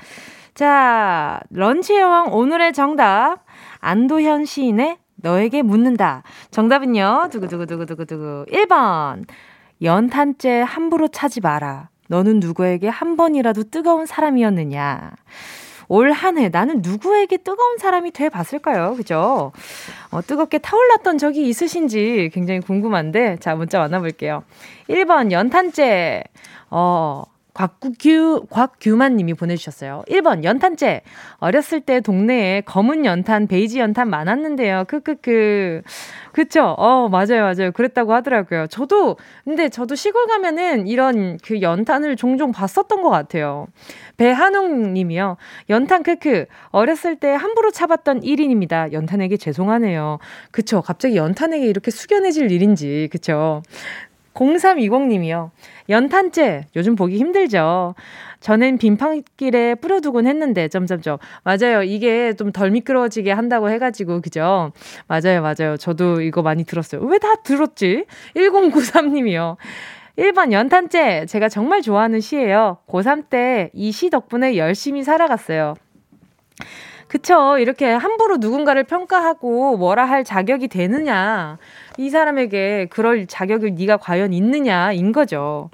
[0.55, 3.45] 자, 런치의 여왕 오늘의 정답.
[3.79, 6.23] 안도현 시인의 너에게 묻는다.
[6.49, 7.29] 정답은요.
[7.31, 8.45] 두구두구두구두구두구.
[8.51, 9.25] 1번.
[9.83, 11.89] 연탄재 함부로 차지 마라.
[12.07, 15.11] 너는 누구에게 한 번이라도 뜨거운 사람이었느냐.
[15.89, 18.93] 올 한 해 나는 누구에게 뜨거운 사람이 돼 봤을까요?
[18.95, 19.51] 그죠?
[20.11, 24.43] 어, 뜨겁게 타올랐던 적이 있으신지 굉장히 궁금한데, 자, 문자 만나볼게요.
[24.87, 26.23] 1번, 연탄재.
[26.71, 30.03] 어, 곽규, 곽규만 님이 보내주셨어요.
[30.07, 31.01] 1번, 연탄재.
[31.37, 34.85] 어렸을 때 동네에 검은 연탄, 베이지 연탄 많았는데요.
[34.87, 35.81] 크크크.
[36.31, 36.75] 그쵸?
[36.77, 37.71] 어, 맞아요, 맞아요.
[37.71, 38.67] 그랬다고 하더라고요.
[38.67, 43.67] 저도, 근데 저도 시골 가면은 이런 그 연탄을 종종 봤었던 것 같아요.
[44.17, 45.37] 배한웅 님이요.
[45.69, 46.45] 연탄 크크.
[46.69, 48.93] 어렸을 때 함부로 차봤던 1인입니다.
[48.93, 50.19] 연탄에게 죄송하네요.
[50.51, 50.81] 그쵸?
[50.81, 53.09] 갑자기 연탄에게 이렇게 숙연해질 일인지.
[53.11, 53.63] 그쵸?
[54.39, 55.51] 0320님이요.
[55.89, 57.95] 연탄재 요즘 보기 힘들죠.
[58.39, 61.83] 전엔 빈판길에 뿌려두곤 했는데 점점점 맞아요.
[61.83, 64.71] 이게 좀 덜 미끄러워지게 한다고 해가지고 그죠?
[65.07, 65.77] 맞아요, 맞아요.
[65.77, 67.01] 저도 이거 많이 들었어요.
[67.01, 68.05] 왜 다 들었지?
[68.35, 69.57] 1093님이요.
[70.17, 72.77] 1번 연탄재 제가 정말 좋아하는 시예요.
[72.87, 75.75] 고3 때 이 시 덕분에 열심히 살아갔어요.
[77.09, 77.57] 그쵸.
[77.57, 81.57] 이렇게 함부로 누군가를 평가하고 뭐라 할 자격이 되느냐.
[81.97, 85.71] 이 사람에게 그럴 자격이 네가 과연 있느냐인 거죠.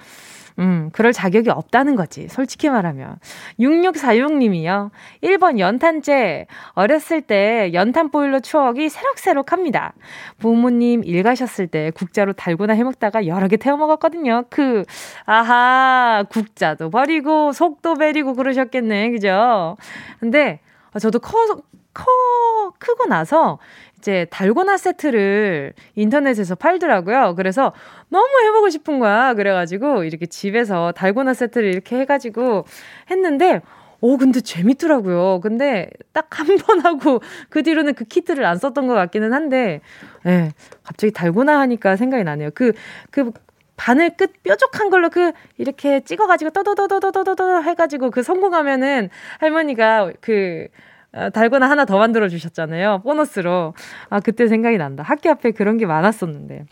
[0.59, 2.29] 음, 그럴 자격이 없다는 거지.
[2.29, 3.17] 솔직히 말하면.
[3.59, 4.91] 6646님이요.
[5.21, 6.47] 1번 연탄재.
[6.69, 9.93] 어렸을 때 연탄 보일러 추억이 새록새록 합니다.
[10.39, 14.45] 부모님 일 가셨을 때 국자로 달고나 해 먹다가 여러 개 태워 먹었거든요.
[14.49, 14.85] 그,
[15.25, 19.11] 아하, 국자도 버리고 속도 베리고 그러셨겠네.
[19.11, 19.75] 그죠?
[20.21, 20.61] 근데
[20.99, 21.34] 저도 커,
[21.93, 22.05] 커,
[22.79, 23.60] 크고 나서
[23.97, 27.36] 이제 달고나 세트를 인터넷에서 팔더라고요.
[27.36, 27.73] 그래서
[28.10, 29.34] 너무 해보고 싶은 거야.
[29.34, 32.65] 그래가지고 이렇게 집에서 달고나 세트를 이렇게 해가지고
[33.10, 33.62] 했는데,
[34.01, 35.39] 오, 근데 재밌더라고요.
[35.41, 39.81] 근데 딱 한 번 하고 그 뒤로는 그 키트를 안 썼던 것 같기는 한데,
[40.25, 40.51] 예, 네,
[40.84, 42.49] 갑자기 달고나 하니까 생각이 나네요.
[42.53, 42.73] 그,
[43.12, 43.31] 그,
[43.75, 49.09] 바늘 끝 뾰족한 걸로 그 이렇게 찍어가지고 떠더더더더더더 해가지고 그 성공하면은
[49.39, 50.67] 할머니가 그
[51.13, 53.01] 어, 달고나 하나 더 만들어 주셨잖아요.
[53.03, 53.73] 보너스로.
[54.09, 55.01] 아, 그때 생각이 난다.
[55.01, 56.65] 학교 앞에 그런 게 많았었는데.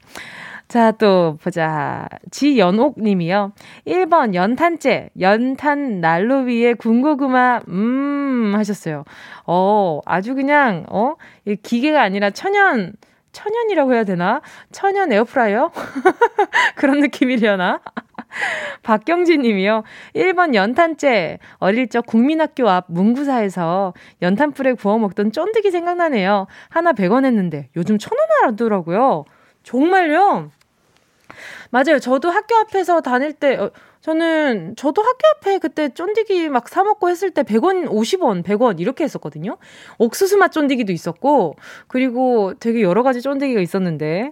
[0.67, 2.07] 자, 또 보자.
[2.31, 3.53] 지연옥 님이요.
[3.87, 9.05] 1번 연탄재, 연탄 난로 위에 군고구마 음 하셨어요.
[9.45, 11.15] 어, 아주 그냥 어,
[11.61, 12.93] 기계가 아니라 천연
[13.33, 14.41] 천연이라고 해야 되나?
[14.71, 15.71] 천연 에어프라이어?
[16.75, 17.81] 그런 느낌이려나?
[18.83, 19.83] 박경진 님이요.
[20.15, 21.39] 1번 연탄재.
[21.57, 26.47] 어릴 적 국민학교 앞 문구사에서 연탄불에 구워 먹던 쫀득이 생각나네요.
[26.69, 29.25] 하나 100원 했는데 요즘 1000원 하더라고요.
[29.63, 30.51] 정말요?
[31.71, 31.99] 맞아요.
[31.99, 33.71] 저도 학교 앞에서 다닐 때, 어,
[34.03, 39.57] 저는, 저도 학교 앞에 그때 쫀디기 막 사먹고 했을 때 100원, 50원, 100원 이렇게 했었거든요.
[39.97, 41.55] 옥수수 맛 쫀디기도 있었고,
[41.87, 44.31] 그리고 되게 여러 가지 쫀디기가 있었는데,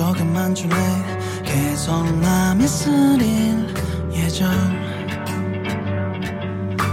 [0.00, 0.74] 조금만 줄래?
[1.44, 3.68] 계속 남이 쓰릴
[4.14, 4.48] 예정.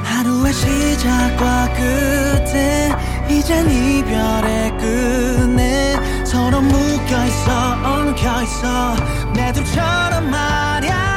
[0.04, 2.92] 하루의 시작과 끝에
[3.30, 8.96] 이젠 이별의 끝에 서로 묶여있어 엉켜있어.
[9.34, 11.17] 내 둘처럼 말야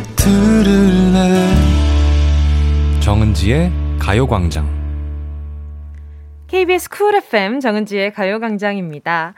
[0.23, 1.47] 들을래
[2.99, 4.69] 정은지의 가요광장
[6.45, 9.33] KBS 쿨 FM 정은지의 가요광장입니다.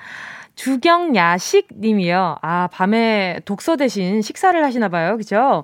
[0.56, 2.36] 주경야식 님이요.
[2.42, 5.16] 아, 밤에 독서 대신 식사를 하시나 봐요.
[5.16, 5.64] 그죠?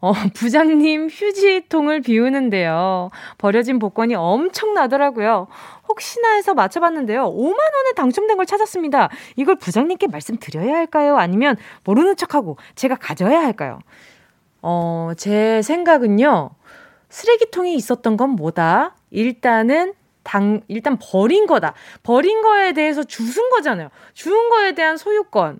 [0.00, 3.10] 어, 부장님 휴지통을 비우는데요.
[3.38, 5.46] 버려진 복권이 엄청나더라고요.
[5.88, 7.32] 혹시나 해서 맞춰봤는데요.
[7.32, 9.08] 5만원에 당첨된 걸 찾았습니다.
[9.36, 11.16] 이걸 부장님께 말씀드려야 할까요?
[11.16, 13.78] 아니면 모르는 척하고 제가 가져야 할까요?
[14.62, 16.50] 어, 제 생각은요.
[17.08, 18.96] 쓰레기통이 있었던 건 뭐다?
[19.10, 21.74] 일단은 당, 일단 버린 거다.
[22.02, 23.88] 버린 거에 대해서 주운 거잖아요.
[24.12, 25.58] 주운 거에 대한 소유권.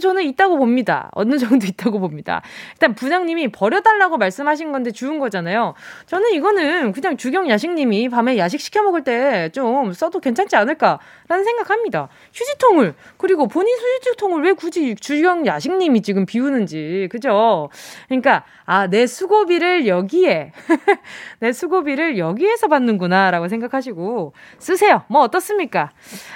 [0.00, 1.10] 저는 있다고 봅니다.
[1.12, 2.42] 어느 정도 있다고 봅니다.
[2.72, 5.74] 일단 부장님이 버려달라고 말씀하신 건데 주운 거잖아요.
[6.06, 12.08] 저는 이거는 그냥 주경 야식님이 밤에 야식 시켜 먹을 때 좀 써도 괜찮지 않을까라는 생각합니다.
[12.32, 17.68] 휴지통을 그리고 본인 휴지통을 왜 굳이 주경 야식님이 지금 비우는지 그죠?
[18.08, 20.52] 그러니까 아 내 수고비를 여기에
[21.38, 25.04] 내 수고비를 여기에서 받는구나라고 생각하시고 쓰세요.
[25.08, 25.90] 뭐 어떻습니까?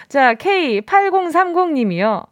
[0.09, 2.27] 자 K8030님이요.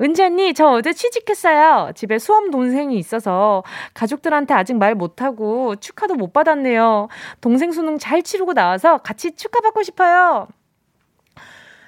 [0.00, 1.92] 은지 언니, 저 어제 취직했어요.
[1.94, 3.62] 집에 수험 동생이 있어서
[3.94, 7.08] 가족들한테 아직 말 못하고 축하도 못 받았네요.
[7.40, 10.48] 동생 수능 잘 치르고 나와서 같이 축하받고 싶어요.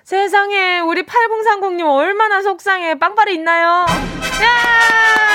[0.04, 2.96] 세상에, 우리 8030님 얼마나 속상해.
[2.96, 3.86] 빵빠레 있나요?
[4.44, 5.25] 야!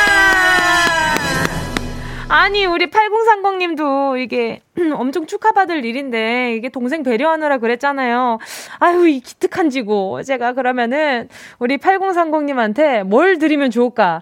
[2.34, 4.62] 아니, 우리 8030님도 이게
[4.96, 8.38] 엄청 축하받을 일인데, 이게 동생 배려하느라 그랬잖아요.
[8.80, 10.24] 아유, 이 기특한 지고.
[10.24, 11.28] 제가 그러면은,
[11.60, 14.22] 우리 8030님한테 뭘 드리면 좋을까?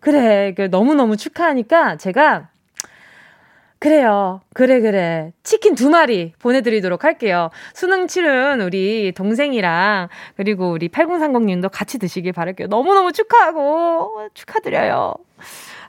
[0.00, 2.48] 그래, 그 너무 너무 축하하니까 제가,
[3.78, 4.40] 그래요.
[4.54, 5.32] 그래, 그래.
[5.42, 7.50] 치킨 두 마리 보내드리도록 할게요.
[7.74, 12.68] 수능 치른 우리 동생이랑, 그리고 우리 8030님도 같이 드시길 바랄게요.
[12.68, 15.14] 너무너무 축하하고, 축하드려요.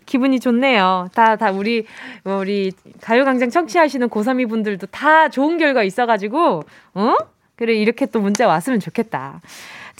[0.05, 1.09] 기분이 좋네요.
[1.13, 1.85] 다, 다 우리,
[2.23, 6.63] 우리 가요광장 청취하시는 고3이 분들도 다 좋은 결과 있어가지고,
[6.95, 7.15] 어?
[7.55, 9.41] 그래, 이렇게 또 문자 왔으면 좋겠다.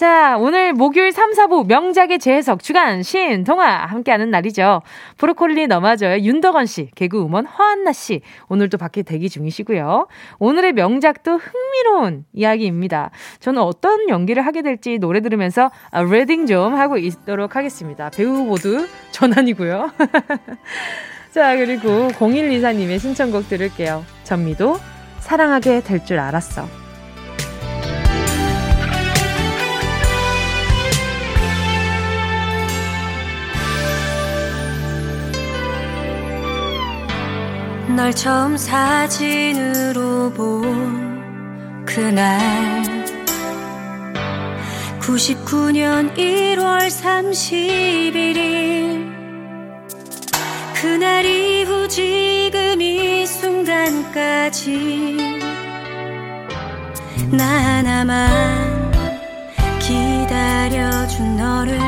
[0.01, 4.81] 자, 오늘 목요일 3, 4부 명작의 재해석 주간 신 동화 함께하는 날이죠.
[5.17, 10.07] 브로콜리 너마저요 윤덕원 씨, 개그우먼 허한나 씨 오늘도 밖에 대기 중이시고요.
[10.39, 13.11] 오늘의 명작도 흥미로운 이야기입니다.
[13.41, 18.09] 저는 어떤 연기를 하게 될지 노래 들으면서 아, 레딩 좀 하고 있도록 하겠습니다.
[18.09, 19.91] 배우 모두 전환이고요.
[21.29, 24.03] 자, 그리고 0124님의 신청곡 들을게요.
[24.23, 24.77] 전미도
[25.19, 26.80] 사랑하게 될 줄 알았어.
[37.95, 42.41] 널 처음 사진으로 본 그날.
[44.99, 49.09] 99년 1월 31일.
[50.75, 54.71] 그날 이후 지금 이 순간까지
[57.31, 58.91] 나 하나만
[59.79, 61.79] 기다려준 너를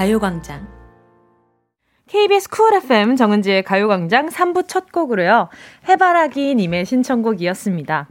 [0.00, 0.66] 가요광장.
[2.06, 5.50] KBS 쿨 FM 정은지의 가요광장 3부 첫 곡으로요.
[5.90, 8.08] 해바라기님의 신청곡이었습니다.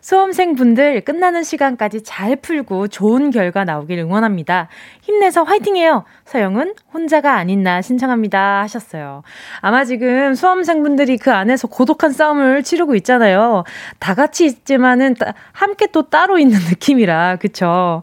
[0.00, 4.68] 수험생 분들 끝나는 시간까지 잘 풀고 좋은 결과 나오길 응원합니다.
[5.02, 6.04] 힘내서 화이팅해요.
[6.28, 9.22] 서영은 혼자가 아닌 나 신청합니다 하셨어요.
[9.60, 13.64] 아마 지금 수험생 분들이 그 안에서 고독한 싸움을 치르고 있잖아요.
[13.98, 18.02] 다 같이 있지만은 따, 함께 또 따로 있는 느낌이라 그쵸?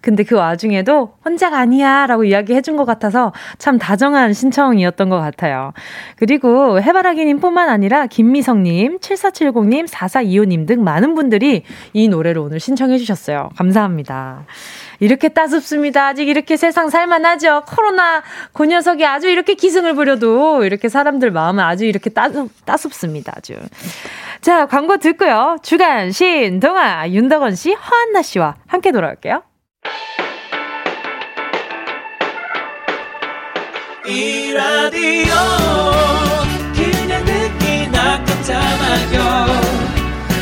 [0.00, 5.72] 근데 그 와중에도 혼자가 아니야라고 이야기해 준 것 같아서 참 다정한 신청이었던 것 같아요.
[6.16, 11.62] 그리고 해바라기님뿐만 아니라 김미성님, 7470님, 4425님 등 많은 분들이
[11.94, 13.48] 이 노래를 오늘 신청해 주셨어요.
[13.56, 14.44] 감사합니다.
[15.00, 16.06] 이렇게 따숩습니다.
[16.06, 17.64] 아직 이렇게 세상 살만하죠.
[17.66, 23.32] 코로나 그 녀석이 아주 이렇게 기승을 부려도 이렇게 사람들 마음은 아주 이렇게 따숩, 따숩습니다.
[23.36, 23.54] 아주.
[24.40, 25.56] 자, 광고 듣고요.
[25.62, 29.42] 주간 신 동아 윤덕원 씨, 허한나 씨와 함께 돌아올게요.
[34.06, 35.34] 이 라디오
[36.74, 39.46] 그냥 듣기나 깜짝마요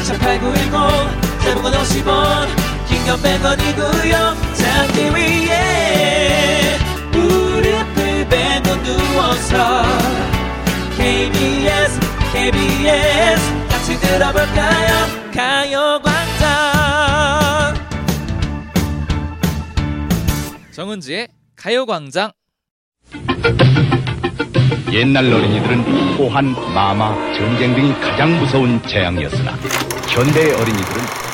[0.04, 2.48] 18910 대목원 50원
[2.88, 4.43] 긴건 100원이고요
[4.74, 6.76] 잠기 위에
[7.12, 9.84] 무릎을 베고 누워서
[10.96, 12.00] KBS
[12.32, 15.06] KBS 같이 들어볼까요?
[15.32, 16.44] 가요광장.
[20.72, 22.32] 정은지의 가요광장.
[24.92, 29.52] 옛날 어린이들은 호환, 마마, 전쟁 등이 가장 무서운 재앙이었으나
[30.08, 31.33] 현대의 어린이들은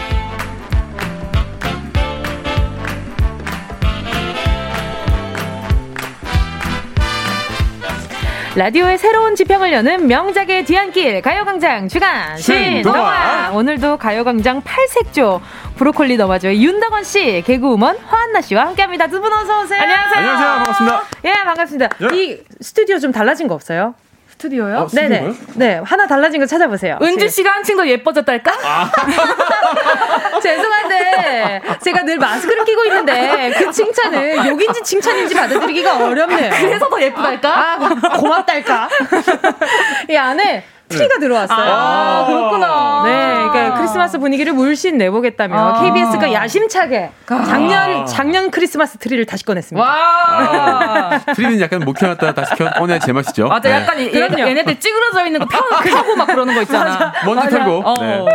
[8.55, 13.51] 라디오의 새로운 지평을 여는 명작의 뒤안길 가요광장 주간 신동아.
[13.53, 15.41] 오늘도 가요광장 팔색조
[15.77, 20.17] 브로콜리 너마저의 윤덕원 씨 개그우먼 화한나 씨와 함께합니다 두 분 어서 오세요 안녕하세요.
[20.19, 20.49] 안녕하세요.
[20.57, 21.03] 반갑습니다.
[21.25, 22.17] 예 반갑습니다 예.
[22.17, 23.95] 이 스튜디오 좀 달라진 거 없어요?
[24.41, 24.77] 스튜디오요?
[24.77, 24.87] 어?
[24.91, 28.51] 네네 네 하나 달라진 거 찾아보세요 은지 씨가 한층 더 예뻐졌달까?
[30.41, 36.49] 죄송한데 제가 늘 마스크를 끼고 있는데 그 칭찬을 욕인지 칭찬인지 받아들이기가 어렵네요.
[36.59, 37.73] 그래서 더 예쁘달까?
[37.73, 37.77] 아,
[38.17, 38.89] 고맙달까?
[40.09, 40.63] 이 안에
[40.97, 41.57] 트리가 들어왔어요.
[41.73, 43.03] 아, 그렇구나.
[43.05, 45.81] 네, 그러니까 크리스마스 분위기를 물씬 내보겠다며 아.
[45.83, 49.85] KBS가 야심차게 작년 작년 크리스마스 트리를 다시 꺼냈습니다.
[49.85, 51.19] 와.
[51.35, 53.47] 트리는 약간 묵혀놨다 다시 켜 꺼내야 제맛이죠.
[53.47, 53.75] 맞아, 네.
[53.75, 54.39] 약간 얘, 그럼요.
[54.47, 57.13] 얘네들 찌그러져 있는 거 펴, 펴고 막 그러는 거 있잖아.
[57.25, 57.49] 먼지.
[57.49, 57.81] 털고.
[57.85, 57.93] 어.
[58.01, 58.25] 네.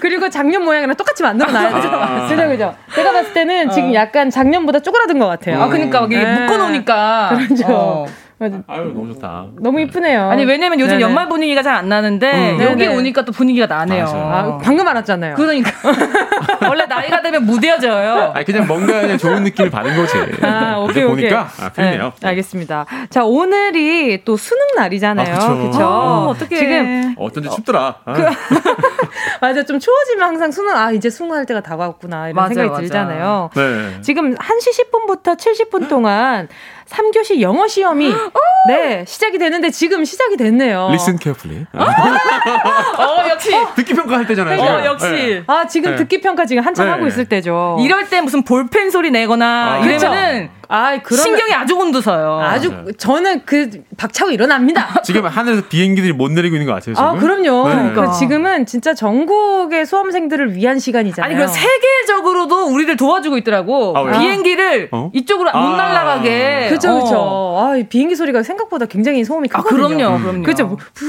[0.00, 1.88] 그리고 작년 모양이랑 똑같이 만들어 놔야 죠.
[1.92, 2.26] 아.
[2.28, 2.74] 그죠, 그죠.
[2.94, 5.62] 제가 봤을 때는 지금 약간 작년보다 쪼그라든 것 같아요.
[5.62, 6.40] 아, 그니까, 여기 네.
[6.40, 7.38] 묶어놓으니까.
[7.48, 7.64] 그렇죠.
[7.68, 8.06] 어.
[8.40, 9.46] 아유 너무 좋다.
[9.60, 10.30] 너무 이쁘네요.
[10.30, 11.02] 아니 왜냐면 요즘 네네.
[11.02, 12.62] 연말 분위기가 잘 안 나는데 음.
[12.62, 12.96] 여기 네네.
[12.96, 14.04] 오니까 또 분위기가 나네요.
[14.06, 15.34] 아, 방금 알았잖아요.
[15.36, 15.70] 그러니까
[16.68, 18.32] 원래 나이가 되면 무뎌져요.
[18.34, 20.18] 아니 그냥 뭔가 그냥 좋은 느낌을 받은 거지.
[20.42, 21.28] 아, 오케이, 오케이.
[21.30, 22.12] 보니까 아, 틀리네요.
[22.20, 22.86] 네, 알겠습니다.
[23.10, 25.34] 자, 오늘이 또 수능 날이잖아요.
[25.34, 25.70] 아, 그쵸.
[25.70, 25.84] 그쵸?
[25.86, 26.56] 어, 어떡해.
[26.58, 27.96] 지금, 어쩐지 춥더라.
[28.04, 28.14] 아.
[29.40, 32.82] 맞아, 좀 추워지면 항상 수능, 아, 이제 수능 할 때가 다가왔구나, 이런 맞아요, 생각이 맞아요.
[32.82, 33.50] 들잖아요.
[33.54, 34.00] 네.
[34.02, 36.48] 지금 1시 10분부터 70분 동안
[36.90, 38.12] 3교시 영어 시험이,
[38.68, 40.88] 네, 시작이 되는데 지금 시작이 됐네요.
[40.90, 41.66] Listen carefully.
[41.72, 44.60] 어 역시 듣기 평가 할 때잖아요.
[44.60, 44.84] 어, 지금.
[44.84, 45.06] 역시.
[45.08, 45.42] 네.
[45.46, 45.96] 아, 지금 네.
[45.96, 46.92] 듣기 평가 지금 한참 네.
[46.92, 47.78] 하고 있을 때죠.
[47.80, 52.40] 이럴 때 무슨 볼펜 소리 내거나 아, 이러면은 아, 그러면 신경이 아주 곤두서요.
[52.40, 52.92] 아주 맞아요.
[52.92, 55.00] 저는 그 박차고 일어납니다.
[55.02, 56.94] 지금 하늘에서 비행기들이 못 내리고 있는 것 같아요.
[56.94, 57.08] 지금.
[57.08, 57.68] 아, 그럼요.
[57.68, 57.74] 네.
[57.74, 61.34] 그러니까 지금은 진짜 전국의 수험생들을 위한 시간이잖아요.
[61.34, 63.94] 아니 그 세계적으로도 우리를 도와주고 있더라고.
[63.96, 64.18] 아?
[64.20, 65.10] 비행기를 어?
[65.12, 65.76] 이쪽으로 못 아.
[65.76, 66.68] 날아가게.
[66.70, 67.02] 그죠, 어.
[67.02, 67.56] 그죠.
[67.58, 69.96] 아, 이 비행기 소리가 생각보다 굉장히 소음이 아, 크거든요.
[69.96, 70.42] 그럼요, 그럼요.
[70.44, 70.66] 그죠.
[70.66, 71.04] 뭐, 부,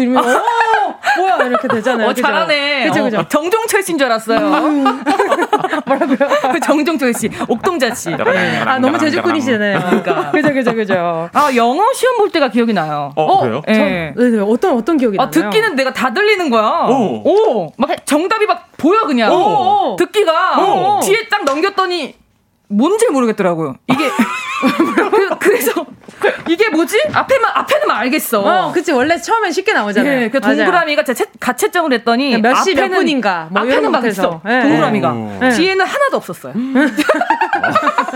[0.00, 0.42] 이러면, 어,
[1.18, 2.06] 뭐야, 이렇게 되잖아요.
[2.06, 2.22] 어, 그죠?
[2.22, 2.88] 잘하네.
[2.88, 3.18] 그죠, 그죠.
[3.18, 4.40] 어, 정종철 씨인 줄 알았어요.
[5.86, 6.18] 뭐라고요?
[6.64, 8.14] 정종철 씨, 옥동자 씨.
[8.14, 9.78] 아, 너무 재주꾼이시잖아요.
[9.80, 10.30] 그러니까.
[10.32, 11.28] 그죠, 그죠, 그죠.
[11.32, 13.12] 아, 영어 시험 볼 때가 기억이 나요.
[13.16, 13.62] 어, 그래요?
[13.68, 13.72] 예.
[13.72, 15.30] 네, 네, 어떤, 어떤 기억이 아, 나요?
[15.30, 16.86] 듣기는 내가 다 들리는 거야.
[16.88, 17.22] 오.
[17.24, 17.72] 오.
[17.76, 19.32] 막 정답이 막 보여, 그냥.
[19.32, 19.96] 오.
[19.98, 20.60] 듣기가.
[20.60, 21.00] 오.
[21.00, 22.14] 뒤에 딱 넘겼더니
[22.68, 23.76] 뭔지 모르겠더라고요.
[23.88, 24.04] 이게.
[24.64, 25.84] 그- 그래서
[26.48, 26.98] 이게 뭐지?
[27.12, 28.40] 앞에만, 앞에는 알겠어.
[28.40, 28.92] 어, 그치.
[28.92, 30.22] 원래 처음엔 쉽게 나오잖아요.
[30.22, 30.40] 예, 그.
[30.40, 34.04] 동그라미가 제 가채점을 했더니 몇시몇 앞에는- 분인가, 뭐 앞에는 막.
[34.06, 34.40] 있어.
[34.48, 35.50] 예, 동그라미가 예.
[35.50, 36.54] 뒤에는 하나도 없었어요.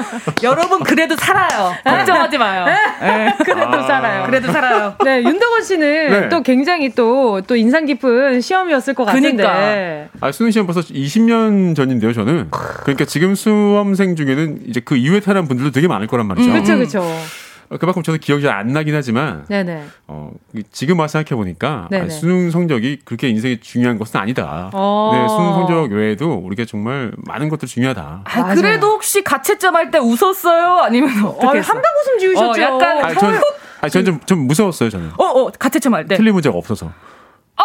[0.43, 1.75] 여러분 그래도 살아요.
[1.85, 2.67] 걱정하지 마요.
[3.03, 3.35] 예.
[3.45, 4.27] 그래도 살아요.
[4.27, 4.95] 그래도 살아요.
[5.05, 6.29] 네, 윤덕원 씨는 네.
[6.29, 9.29] 또 굉장히 또, 또 인상 깊은 시험이었을 것 같은데.
[9.31, 10.09] 그니까.
[10.21, 12.49] 아, 수능 시험 벌써 20년 전인데요, 저는.
[12.51, 16.53] 그러니까 지금 수험생 중에는 이제 그 이후에 태어난 분들도 되게 많을 거란 말이죠.
[16.53, 17.01] 그쵸, 그쵸.
[17.01, 17.25] 어,
[17.79, 19.85] 그만큼 저도 기억이 잘 안 나긴 하지만 네네.
[20.07, 20.33] 어,
[20.73, 22.09] 지금 와서 생각해 보니까 네네.
[22.09, 24.71] 수능 성적이 그렇게 인생에 중요한 것은 아니다.
[24.73, 25.11] 어.
[25.13, 28.23] 네, 수능 성적 외에도 우리가 정말 많은 것들 중요하다.
[28.25, 28.55] 아.
[28.55, 30.79] 그래도 혹시 가채점 할 때 웃었어요?
[30.81, 31.63] 아니면 어떻게 어, 했어요?
[31.77, 32.61] 한방 웃음 지으셨죠.
[32.61, 33.41] 어, 약간 아니, 전,
[33.81, 35.11] 아니, 전 좀, 좀 무서웠어요, 저는.
[35.19, 36.17] 어, 어, 가채점 할 때.
[36.17, 36.91] 틀린 문제가 없어서.
[37.57, 37.63] 아,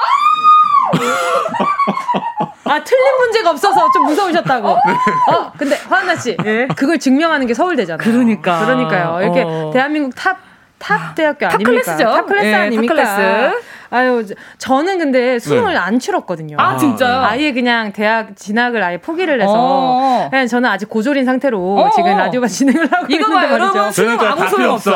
[2.81, 4.69] 틀린 문제가 없어서 좀 무서우셨다고.
[4.69, 6.37] 어, 근데 화한나 씨,
[6.75, 7.97] 그걸 증명하는 게 서울대잖아요.
[7.97, 8.65] 그러니까.
[8.65, 9.19] 그러니까요.
[9.21, 9.71] 이렇게 어.
[9.73, 10.37] 대한민국 탑,
[10.79, 11.71] 탑 대학교 탑 아닙니까?
[11.71, 12.03] 클래스죠.
[12.05, 12.93] 탑 클래스 예, 탑 아닙니까?
[12.93, 13.61] 클래스.
[13.93, 15.79] 아유, 저- 저는 근데 수능을 네.
[15.79, 16.57] 안 치렀거든요.
[16.59, 17.21] 아, 진짜요?
[17.21, 20.27] 아예 그냥 대학 진학을 아예 포기를 해서 어.
[20.31, 21.89] 그냥 저는 아직 고졸인 상태로 어.
[21.95, 23.77] 지금 라디오가 진행을 하고 이거 있는데 봐요, 말이죠.
[23.77, 23.91] 여러분.
[23.91, 24.91] 수능 아무 다 소용 없어.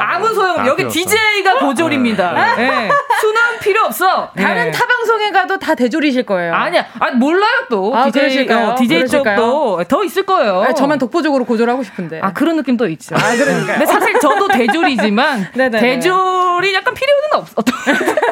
[0.00, 0.88] 아무 소용 다 여기.
[0.88, 2.58] DJ가 고졸입니다.
[2.60, 2.90] 예.
[3.20, 4.30] 수능 필요 없어.
[4.36, 4.70] 다른 예.
[4.72, 6.52] 타 방송에 가도 다 대졸이실 거예요.
[6.54, 6.84] 아니야.
[6.98, 7.94] 아 몰라요 또.
[7.94, 8.66] 아, DJ, 그러실까요?
[8.70, 9.36] 어, DJ 그러실까요?
[9.36, 10.62] 쪽도 더 있을 거예요.
[10.62, 12.20] 아니, 저만 독보적으로 고졸하고 싶은데.
[12.22, 13.14] 아 그런 느낌도 있죠.
[13.14, 13.72] 아 그러니까.
[13.74, 15.52] 근데 사실 저도 대졸이지만.
[15.52, 17.54] 대졸이 약간 필요는 없어.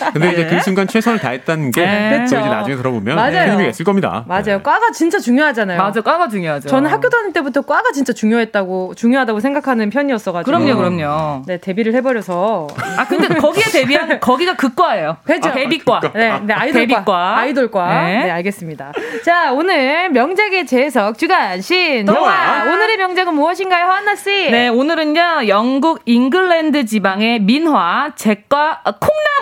[0.13, 2.09] 근데 이제 그 순간 최선을 다했다는 게 네.
[2.17, 2.47] 또 이제 그쵸.
[2.47, 3.51] 나중에 들어보면 맞아요.
[3.51, 4.23] 의미가 있을 겁니다.
[4.27, 4.43] 맞아요.
[4.43, 4.61] 네.
[4.61, 5.77] 과가 진짜 중요하잖아요.
[5.77, 6.69] 맞아, 과가 중요하죠.
[6.69, 10.45] 저는 학교 다닐 때부터 과가 진짜 중요했다고 중요하다고 생각하는 편이었어가지고.
[10.57, 11.43] 그럼요, 그럼요.
[11.47, 12.67] 네 데뷔를 해버려서.
[12.97, 15.17] 아 근데 거기에 대비한 거기가 극과예요.
[15.23, 15.49] 그렇죠.
[15.49, 15.99] 아, 대비과.
[16.13, 16.87] 네, 네 아이돌과.
[16.87, 17.37] 데뷔과.
[17.39, 18.03] 아이돌과.
[18.05, 18.23] 네.
[18.25, 18.31] 네.
[18.31, 18.91] 알겠습니다.
[19.25, 22.17] 자, 오늘 명작의 재해석 주간 신동아.
[22.19, 22.63] 동화.
[22.73, 24.29] 오늘의 명작은 무엇인가요, 하나 씨?
[24.51, 28.81] 네, 오늘은요, 영국 잉글랜드 지방의 민화, 잭과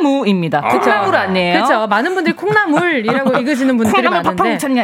[0.02, 0.59] 콩나무입니다.
[0.64, 0.70] 아.
[0.80, 1.54] 콩나물 아니에요?
[1.66, 1.88] 그렇죠.
[1.88, 3.92] 많은 분들이 콩나물이라고 읽으시는 분들이
[4.24, 4.30] 많은데.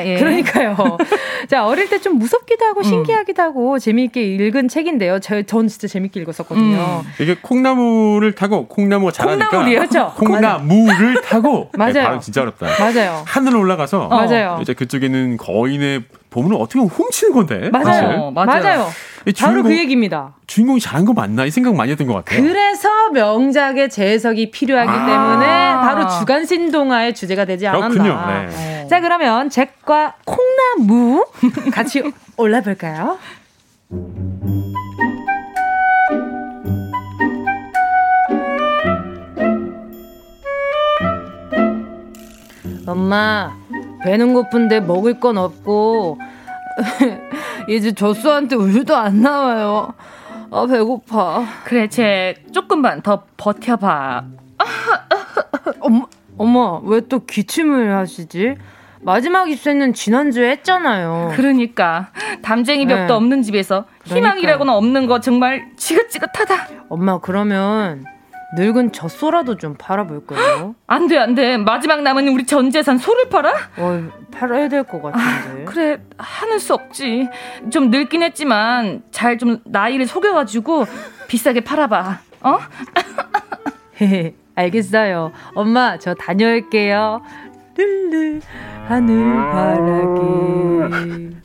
[0.05, 0.17] 예.
[0.17, 0.75] 그러니까요.
[1.49, 5.19] 자, 어릴 때 좀 무섭기도 하고 신기하기도 하고 재미있게 읽은 책인데요.
[5.21, 7.03] 저, 전 진짜 재밌게 읽었었거든요.
[7.19, 9.79] 이게 콩나무를 타고 콩나무가 자라니까 콩나물이에요?
[9.79, 10.13] 그렇죠.
[10.17, 11.93] 콩나무를 타고 맞아요.
[11.93, 12.67] 네, 발음 진짜 어렵다.
[12.79, 13.23] 맞아요.
[13.25, 14.59] 하늘로 올라가서 맞아요.
[14.61, 16.03] 이제 그쪽에는 거인의
[16.35, 17.85] 보물을 어떻게 보면 훔치는 건데 맞아요.
[17.85, 18.03] 사실.
[18.05, 18.45] 어, 맞아요.
[18.61, 18.87] 맞아요.
[19.25, 20.33] 이 바로 주인공, 그 얘기입니다.
[20.47, 22.41] 주인공이 잘한 거 맞나 이 생각 많이 했던 것 같아요.
[22.41, 25.05] 그래서 명작의 재해석이 필요하기 아.
[25.05, 27.87] 때문에 바로 주간 신동아의 주제가 되지 않았나.
[27.87, 28.21] 그렇군요.
[28.27, 28.87] 네.
[28.89, 31.25] 자, 그러면 잭과 콩나무
[31.71, 32.03] 같이
[32.35, 33.17] 올라볼까요?
[42.87, 43.51] 엄마,
[44.05, 46.19] 배는 고픈데 먹을 건 없고
[47.67, 49.93] 이제 젖소한테 우유도 안 나와요.
[50.51, 51.43] 아 배고파.
[51.63, 54.23] 그래, 잭, 조금만 더 버텨봐.
[55.81, 56.05] 엄마,
[56.37, 58.55] 엄마 왜 또 기침을 하시지?
[59.01, 61.31] 마지막 입세는 지난주에 했잖아요.
[61.35, 62.09] 그러니까
[62.43, 63.13] 담쟁이 벽도 네.
[63.13, 66.67] 없는 집에서 희망이라고는 없는 거 정말 지긋지긋하다.
[66.89, 68.05] 엄마 그러면
[68.55, 70.75] 늙은 젖소라도 좀 팔아볼까요?
[70.87, 71.57] 안 돼, 안 돼.
[71.57, 73.51] 마지막 남은 우리 전 재산 소를 팔아?
[73.77, 75.63] 어, 팔아야 될 것 같은데.
[75.63, 77.27] 아, 그래, 하는 수 없지.
[77.71, 80.85] 좀 늙긴 했지만, 잘 좀 나이를 속여가지고,
[81.27, 82.19] 비싸게 팔아봐.
[82.41, 82.59] 어?
[84.55, 85.31] 알겠어요.
[85.55, 87.21] 엄마, 저 다녀올게요.
[87.77, 88.39] 르르,
[88.87, 91.35] 하늘 바라기.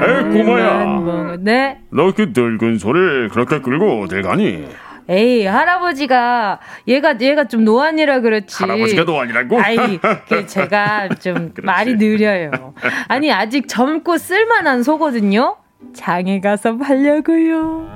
[0.00, 1.36] 에이, 고마야.
[1.40, 1.80] 네?
[1.90, 4.66] 너 그 늙은 소를 그렇게 끌고 어딜 가니?
[5.10, 8.56] 에이, 할아버지가, 얘가, 얘가 좀 노안이라 그렇지.
[8.62, 9.58] 할아버지가 노안이라고?
[9.60, 9.98] 아이,
[10.28, 12.74] 그 제가 좀 말이 느려요.
[13.08, 15.56] 아니, 아직 젊고 쓸만한 소거든요?
[15.94, 17.88] 장에 가서 팔려고요.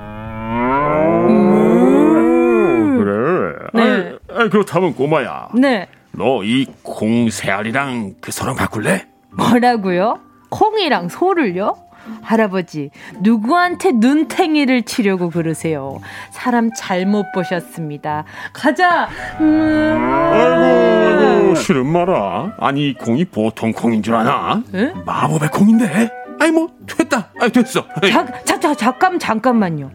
[2.13, 3.53] 음, 그래.
[3.73, 4.15] 네.
[4.33, 5.49] 아, 그렇다면 꼬마야.
[5.55, 5.87] 네.
[6.11, 9.07] 너 이 콩 새알이랑 그 소랑 바꿀래?
[9.31, 10.19] 뭐라고요?
[10.49, 11.75] 콩이랑 소를요?
[12.21, 12.89] 할아버지,
[13.21, 15.99] 누구한테 눈탱이를 치려고 그러세요?
[16.31, 18.23] 사람 잘못 보셨습니다.
[18.53, 19.07] 가자!
[19.39, 19.99] 음.
[20.33, 22.53] 아이고, 아이고, 싫은 말아.
[22.59, 24.63] 아니, 이 콩이 보통 콩인 줄 아나?
[24.73, 24.91] 에?
[25.05, 26.09] 마법의 콩인데?
[26.39, 27.29] 아니, 뭐, 됐다.
[27.39, 27.85] 아니, 됐어.
[28.11, 29.91] 자, 자, 자, 잠깐, 잠깐만요.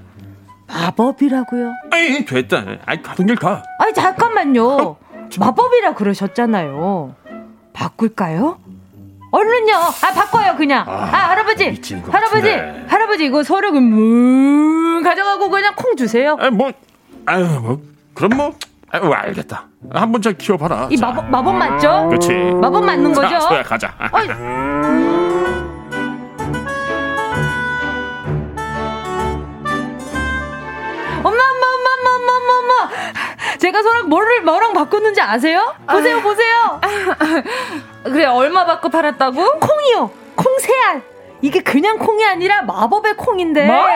[0.68, 1.72] 마법이라고요?
[1.90, 2.64] 아니, 됐다.
[2.84, 3.62] 아니, 가던 길 가.
[3.78, 4.96] 아니, 잠깐만요.
[5.38, 7.14] 마법이라 그러셨잖아요.
[7.72, 8.59] 바꿀까요?
[9.31, 9.74] 얼른요.
[9.74, 10.85] 아, 바꿔요, 그냥.
[10.89, 11.64] 아, 할아버지.
[12.03, 12.51] 것 할아버지.
[12.51, 12.85] 같은데.
[12.89, 16.37] 할아버지, 이거 서류 문 가져가고 그냥 콩 주세요.
[16.41, 16.72] 아, 뭐,
[17.26, 17.81] 아유, 뭐,
[18.14, 18.55] 그럼 뭐,
[18.91, 19.66] 아유, 알겠다.
[19.93, 20.89] 한 번 잘 키워봐라.
[20.91, 21.07] 이 자.
[21.07, 22.09] 마법, 마법 맞죠?
[22.11, 22.33] 그치.
[22.33, 23.29] 마법 맞는 거죠?
[23.29, 23.95] 자, 소야, 가자.
[31.22, 33.07] 엄마, 엄마, 엄마, 엄마, 엄마, 엄마.
[33.59, 35.74] 제가 소랑 뭐를, 뭐랑 바꿨는지 아세요?
[35.90, 36.80] 보세요, 보세요.
[38.04, 39.59] 그래, 얼마 받고 팔았다고?
[39.59, 40.11] 콩이요.
[40.36, 41.02] 콩새알.
[41.42, 43.66] 이게 그냥 콩이 아니라 마법의 콩인데.
[43.66, 43.86] 뭐?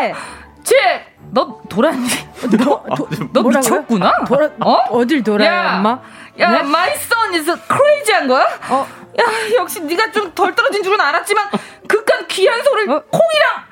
[0.65, 2.07] 쟤, 너 돌았니?
[2.59, 3.59] 너, 도, 너 뭐라고요?
[3.61, 4.25] 미쳤구나?
[4.27, 4.73] 돌아, 어?
[4.91, 6.01] 어딜 돌아요, 야, 엄마?
[6.39, 6.59] 야, 네?
[6.61, 8.47] my son is crazy한 거야?
[8.71, 8.87] 어.
[9.21, 11.49] 야, 역시 네가 좀 덜 떨어진 줄은 알았지만
[11.89, 13.65] 그깟 귀한 소를 콩이랑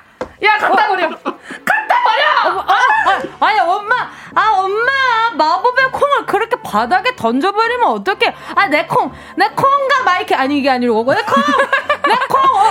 [0.42, 1.08] 야, 갖다 버려.
[1.08, 2.56] 갖다 버려.
[2.58, 2.74] 어, 아,
[3.40, 4.90] 아, 아니 엄마, 아 엄마
[5.36, 8.34] 마법의 콩을 그렇게 바닥에 던져버리면 어떡해?
[8.54, 11.34] 아 내 콩, 내 콩과 마이크 아니 이게 아니고 내 콩,
[12.06, 12.64] 내 콩, 어,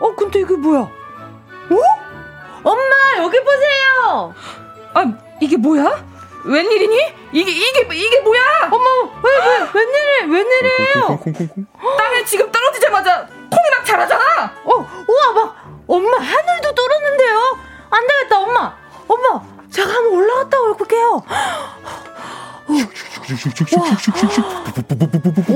[0.00, 0.80] 어, 어 근데 이게 뭐야?
[0.80, 0.90] 어?
[2.62, 4.34] 엄마 여기 보세요.
[4.94, 5.04] 아
[5.40, 6.04] 이게 뭐야?
[6.44, 7.14] 웬일이니?
[7.32, 8.40] 이게 이게 이게 뭐야?
[8.70, 8.84] 어머
[9.22, 11.20] 왜왜 웬일이 웬일이에요?
[11.98, 14.52] 땅에 지금 떨어지자마자 콩이랑 자라잖아.
[14.64, 14.72] 어,
[15.08, 15.63] 우와 막
[15.94, 17.58] 엄마 하늘도 뚫었는데요.
[17.90, 18.76] 안 되겠다 엄마,
[19.06, 21.22] 엄마 제가 한번 올라갔다 올게요.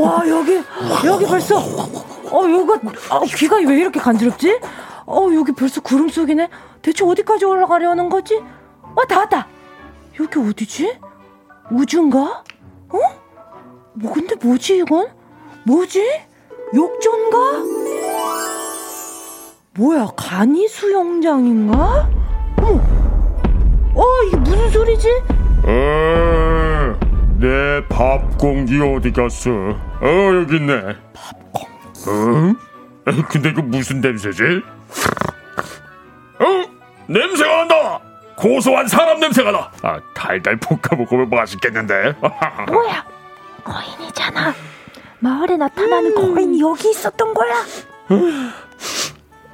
[0.01, 0.63] 와 여기
[1.05, 2.81] 여기 벌써 어 여기가
[3.11, 4.61] 아, 귀가 왜 이렇게 간지럽지?
[5.07, 6.49] 어 여기 벌써 구름 속이네.
[6.83, 8.41] 대체 어디까지 올라가려는 거지?
[8.95, 9.49] 어다 왔다.
[10.21, 10.99] 여기 어디지?
[11.71, 12.45] 우주인가?
[12.91, 12.99] 어?
[13.95, 15.09] 뭐 근데 뭐지 이건?
[15.65, 16.05] 뭐지?
[16.75, 17.39] 욕조인가?
[19.79, 22.09] 뭐야 간이 수영장인가?
[22.59, 22.83] 어머,
[23.95, 25.09] 어 이게 무슨 소리지?
[25.65, 26.99] 어,
[27.39, 29.51] 내 밥 공기 어디 갔어?
[29.51, 30.97] 어, 여기 있네.
[31.15, 32.11] 밥 공기.
[32.11, 33.11] 어?
[33.11, 34.43] 에, 근데 이거 무슨 냄새지?
[36.41, 36.45] 어?
[37.07, 38.01] 냄새가 난다!
[38.37, 39.71] 고소한 사람 냄새가 나!
[39.83, 42.15] 아, 달달 볶아 먹으면 맛있겠는데?
[42.71, 43.05] 뭐야?
[43.65, 44.55] 거인이잖아.
[45.21, 47.55] 마을에 나타나는 거인이 여기 있었던 거야.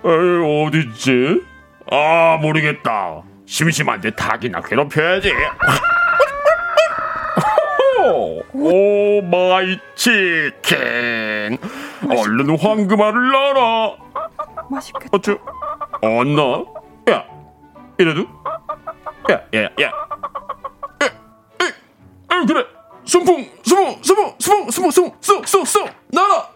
[0.06, 1.42] 에이, 어딨지?
[1.90, 3.22] 아, 모르겠다.
[3.46, 5.32] 심심한데 닭이나 괴롭혀야지.
[8.52, 11.56] Oh my chicken.
[12.06, 13.96] 얼른 황금알을 넣어라.
[14.70, 15.08] 맛있겠다.
[15.12, 15.38] 어쭈?
[16.02, 16.64] 안 나?
[17.10, 17.24] 야,
[17.98, 18.22] 이래도?
[19.30, 19.90] 야, 야, 야.
[21.02, 22.64] 에, 에, 에, 그래.
[23.06, 26.53] 순풍, 수풍, 수풍, 수풍, 수풍, 수풍, 수, 나라.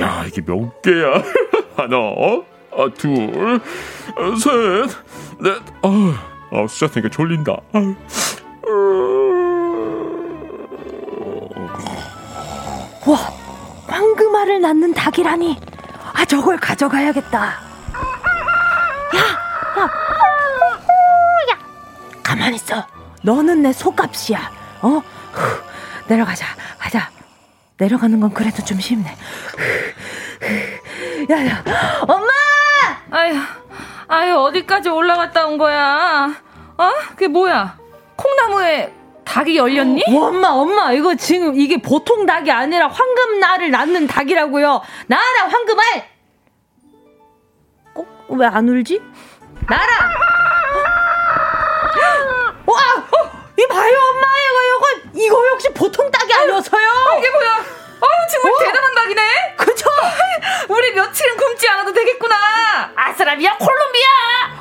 [0.00, 1.22] 야, 이게 몇 개야?
[1.76, 1.96] 하나,
[2.72, 3.60] 아, 둘,
[4.16, 4.90] 어, 셋,
[5.38, 5.56] 넷.
[5.82, 7.52] 아, 아 숫자 되니까 졸린다.
[7.72, 7.94] 아,
[13.06, 13.16] 와,
[13.88, 15.58] 황금알을 낳는 닭이라니.
[16.12, 17.38] 아, 저걸 가져가야겠다.
[17.38, 19.82] 야, 야,
[21.50, 21.58] 야,
[22.22, 22.86] 가만 있어.
[23.22, 24.50] 너는 내 소값이야.
[24.82, 24.88] 어?
[25.32, 25.62] 후,
[26.08, 26.46] 내려가자.
[26.78, 27.10] 가자.
[27.80, 29.16] 내려가는 건 그래도 좀 쉽네.
[31.30, 31.64] 야, 야,
[32.06, 32.28] 엄마!
[33.10, 33.34] 아유,
[34.06, 36.30] 아유 어디까지 올라갔다 온 거야?
[36.76, 36.90] 어?
[37.10, 37.78] 그게 뭐야?
[38.16, 38.92] 콩나무에
[39.24, 40.02] 닭이 열렸니?
[40.14, 44.82] 와, 엄마, 엄마, 이거 지금 이게 보통 닭이 아니라 황금알을 낳는 닭이라고요.
[45.06, 46.10] 나라 황금알.
[47.94, 48.06] 꼭
[48.36, 49.00] 왜 안 울지?
[49.68, 49.86] 나라.
[52.66, 53.76] 와, 어, 이 봐,
[55.20, 56.88] 이거 역시 보통 딱이 아니어서요?
[56.88, 57.50] 아, 이게 뭐야?
[57.56, 58.58] 아유, 정말 어?
[58.58, 59.54] 대단한 딱이네?
[59.56, 59.90] 그쵸?
[60.68, 62.36] 우리 며칠은 굶지 않아도 되겠구나.
[62.96, 64.08] 아스라비아, 콜롬비아!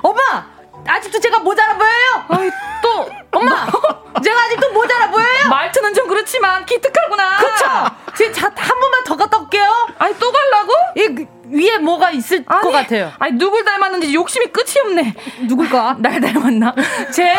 [0.01, 0.45] 엄마!
[0.85, 2.25] 아직도 제가 모자라 보여요?
[2.29, 2.49] 아이,
[2.81, 3.65] 또, 엄마!
[3.65, 4.21] 뭐?
[4.21, 5.47] 제가 아직도 모자라 보여요?
[5.49, 7.37] 말투는 좀 그렇지만 기특하구나.
[7.37, 8.31] 그쵸?
[8.33, 9.87] 제가 한 번만 더 갔다 올게요.
[9.97, 10.73] 아니, 또 가려고?
[10.95, 13.11] 이, 위에 뭐가 있을 아니, 것 같아요.
[13.19, 15.13] 아니 누굴 닮았는지 욕심이 끝이 없네.
[15.47, 15.97] 누굴까?
[15.99, 16.73] 날 닮았나?
[17.13, 17.33] 제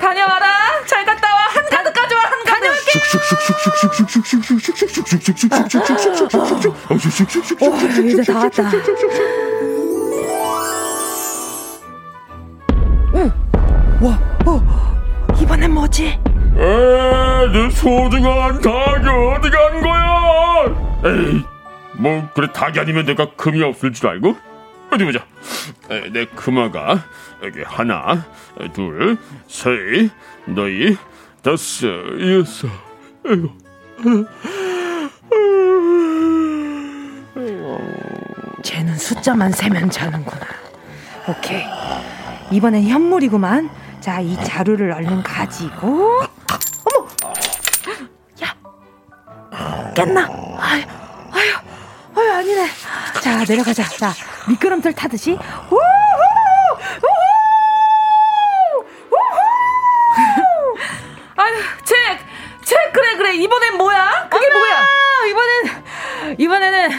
[0.00, 0.46] 다녀와라.
[0.86, 1.40] 잘 갔다 와.
[1.48, 2.22] 한 가득 가져와.
[2.22, 2.70] 한 가득.
[7.60, 8.62] 오, 이제 다 왔다.
[14.00, 16.04] 와, 어, 이번엔 뭐지?
[16.56, 20.64] 에이, 내 소중한 닭이 어디 간 거야?
[21.04, 21.44] 에이,
[22.00, 24.36] 뭐 그래 닭이 아니면 내가 금이 없을 줄 알고?
[24.90, 25.24] 어디 보자.
[26.12, 27.04] 내 금화가
[27.44, 28.24] 여기 하나,
[28.72, 30.10] 둘, 셋,
[30.46, 30.96] 너희
[31.42, 31.88] 다섯,
[32.20, 32.68] 여섯.
[33.26, 33.50] 아이고.
[38.62, 40.46] 쟤는 숫자만 세면 자는구나.
[41.28, 41.64] 오케이.
[42.50, 43.70] 이번엔 현물이구만.
[44.00, 46.22] 자, 이 자루를 얼른 가지고.
[46.84, 47.08] 어머!
[48.42, 48.54] 야!
[49.94, 50.22] 깼나?
[50.58, 50.82] 아유,
[51.30, 51.52] 아유,
[52.16, 52.66] 아유, 아니네.
[53.22, 53.84] 자, 내려가자.
[53.84, 54.12] 자,
[54.48, 55.32] 미끄럼틀 타듯이.
[55.32, 55.80] 우후!
[57.02, 58.84] 우후!
[59.10, 60.76] 우후!
[61.36, 61.54] 아유,
[61.84, 61.96] 책,
[62.70, 63.34] 책 그래 그래.
[63.34, 64.28] 이번엔 뭐야?
[64.30, 64.58] 그게 엄마!
[64.58, 64.86] 뭐야?
[65.28, 66.90] 이번엔, 이번에는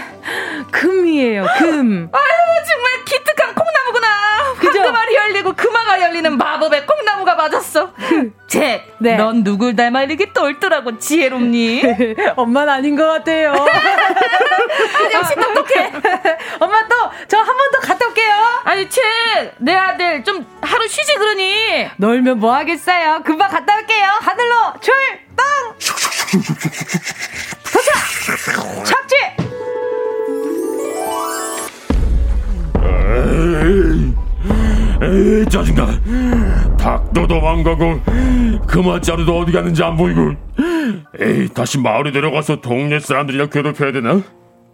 [0.69, 2.09] 금이에요, 금.
[2.13, 4.53] 아유 정말 기특한 콩나무구나.
[4.59, 4.79] 그죠?
[4.79, 7.91] 황금알이 열리고 금화가 열리는 마법의 콩나무가 맞았어.
[8.47, 9.15] 잭, 네.
[9.15, 11.83] 넌 누굴 닮아 이렇게 똘똘하고 지혜롭니?
[12.35, 13.53] 엄마는 아닌 것 같아요.
[15.13, 15.91] 역시 똑똑해.
[16.59, 16.95] 엄마 또,
[17.29, 18.61] 저 한 번 더 갔다 올게요.
[18.65, 19.01] 아니 잭,
[19.59, 21.89] 내 아들 좀 하루 쉬지 그러니.
[21.95, 23.21] 놀면 뭐 하겠어요.
[23.23, 24.05] 금방 갔다 올게요.
[24.19, 24.93] 하늘로 출
[25.41, 26.41] 동!
[27.63, 28.85] 도착!
[28.85, 29.15] 착지!
[35.03, 35.99] 에이, 짜증나.
[36.77, 38.01] 닭도 도망가고
[38.67, 40.33] 금화자루도 어디 갔는지 안 보이고.
[41.19, 44.21] 에이 다시 마을에 내려가서 동네 사람들이랑 괴롭혀야 되나?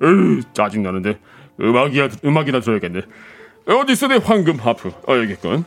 [0.03, 1.18] 에이 짜증나는데
[1.59, 3.01] 음악이야 음악이나 들어야겠네.
[3.68, 4.89] 어디 있어 내 황금 하프?
[5.07, 5.65] 어 여기 있군.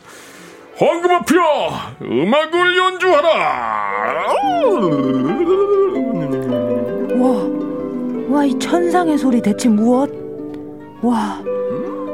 [0.81, 3.29] 황금 하프야 음악을 연주하라.
[7.19, 7.49] 와,
[8.27, 10.09] 와, 이 천상의 소리 대체 무엇?
[11.03, 11.39] 와,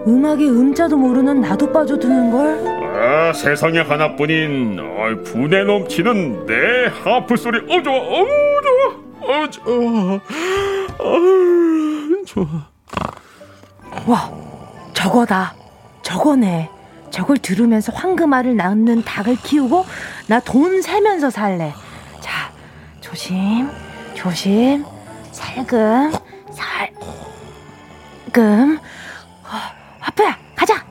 [0.06, 2.68] 음악의 음자도 모르는 나도 빠져드는 걸?
[2.98, 8.26] 아, 세상에 하나뿐인 어, 분에 넘치는 내 하프 소리 어 좋아 어
[8.66, 10.20] 좋아 어 좋아
[11.00, 12.46] 어 좋아
[14.06, 14.30] 와,
[14.94, 15.56] 저거다.
[16.02, 16.77] 저거네.
[17.12, 19.86] 저걸 들으면서 황금알을 낳는 닭을 키우고
[20.28, 21.74] 나 돈 세면서 살래.
[22.20, 22.52] 자,
[23.02, 23.70] 조심,
[24.14, 24.86] 조심,
[25.32, 26.12] 살금,
[28.34, 28.78] 살금.
[29.44, 29.50] 어,
[30.02, 30.86] 아프야, 가자.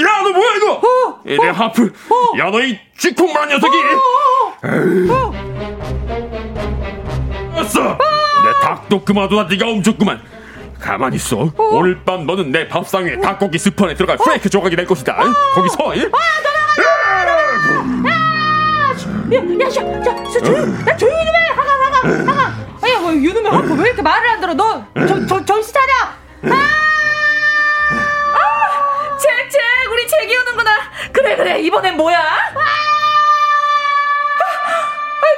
[0.00, 0.80] 야너 뭐야 이거?
[1.26, 1.92] 이내 하프.
[2.38, 3.76] 야너 이 쥐콩만 녀석이.
[7.54, 10.20] 왔어 내 닭도 그마도나 네가 훔쳤구만
[10.80, 14.86] 가만히 있어 오늘 밤 너는 내 밥상 위에 닭고기 스프 안에 들어갈 프레이크 조각이 될
[14.86, 15.16] 것이다
[15.54, 16.10] 거기서 예?
[19.32, 21.38] 야, 야, 저, 저, 저, 조용, 야, 조용히 좀 해.
[21.54, 22.52] 하가, 하가, 하가.
[22.82, 24.54] 아야, 뭐, 유놈의 하고 왜 이렇게 말을 안 들어?
[24.54, 25.92] 너, 저, 저, 정신 차려.
[28.34, 29.60] 아, 잭, 잭,
[29.92, 30.70] 우리 잭이 오는구나.
[31.12, 32.18] 그래, 그래, 이번엔 뭐야?
[32.18, 32.50] 아,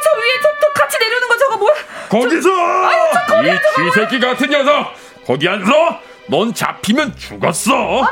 [0.03, 1.75] 저 위에 저, 저 같이 내려오는 거 저거 뭐야?
[2.09, 4.95] 거기서 아유, 거기 이 쥐새끼 같은 녀석
[5.27, 8.09] 거기 앉아 넌 잡히면 죽었어 엄마,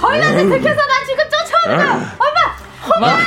[0.00, 2.16] 거인한테 들켜서 나 지금 쫓아오는 거야.
[2.18, 3.18] 엄마, 뭐?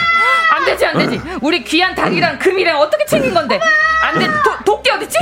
[0.53, 1.21] 안 되지, 안 되지.
[1.41, 3.59] 우리 귀한 닭이랑 금이랑 어떻게 챙긴 건데?
[4.03, 4.27] 안 돼.
[4.27, 5.17] 도, 도끼 어딨지?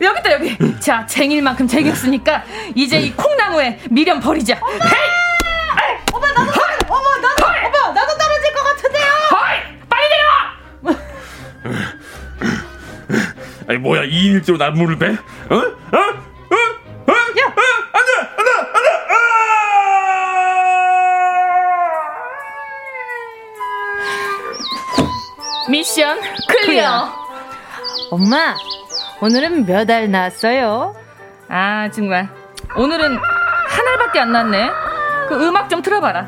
[0.00, 0.80] 여기 있다, 여기.
[0.80, 2.42] 자, 쟁일만큼 쟁였으니까
[2.74, 4.54] 이제 이 콩나무에 미련 버리자.
[4.54, 5.98] 헤이!
[6.12, 6.50] 엄마, 나도,
[6.88, 9.04] 어머, 나도, 엄마, 나도 떨어질 것 같은데요.
[9.30, 9.78] 헐!
[9.88, 10.96] 빨리 내려와!
[13.68, 15.06] 아니 뭐야 2인 1조로 나무를 빼?
[15.08, 15.56] 어?
[15.56, 16.33] 어?
[25.84, 26.18] 미션
[26.48, 27.12] 클리어.
[28.10, 28.56] 엄마,
[29.20, 30.94] 오늘은 몇알 낳았어요?
[31.48, 32.26] 아, 정말.
[32.74, 34.70] 오늘은 한 알밖에 안 났네.
[35.28, 36.26] 그 음악 좀 틀어봐라.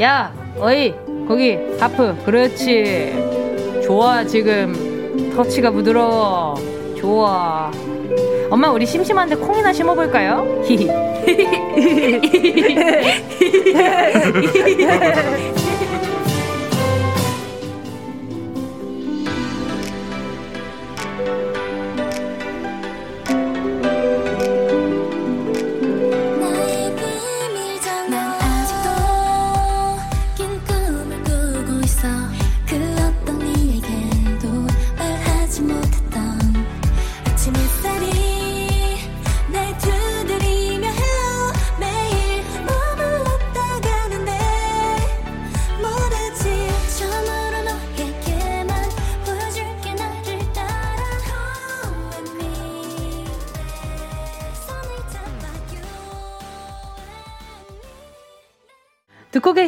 [0.00, 0.94] 야, 어이,
[1.26, 3.82] 거기, 하프, 그렇지.
[3.84, 5.32] 좋아, 지금.
[5.34, 6.54] 터치가 부드러워.
[6.96, 7.72] 좋아.
[8.50, 10.62] 엄마, 우리 심심한데 콩이나 심어볼까요?
[10.64, 10.86] 히히.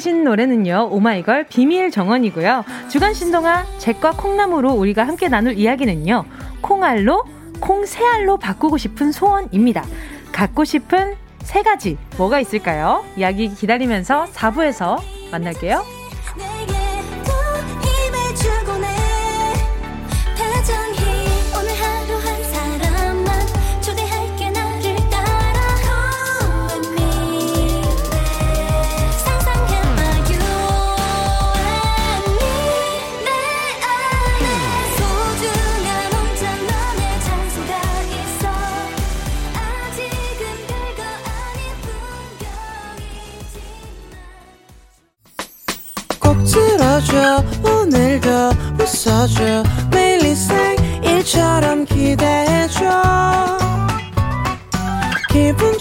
[0.04, 2.66] 계신 노래는요, 오마이걸 비밀 정원이고요.
[2.90, 6.26] 주간 신동아, 잭과 콩나무로 우리가 함께 나눌 이야기는요,
[6.60, 7.24] 콩알로,
[7.58, 9.82] 콩새알로 바꾸고 싶은 소원입니다.
[10.30, 13.02] 갖고 싶은 세 가지, 뭐가 있을까요?
[13.16, 15.00] 이야기 기다리면서 4부에서
[15.32, 16.03] 만날게요.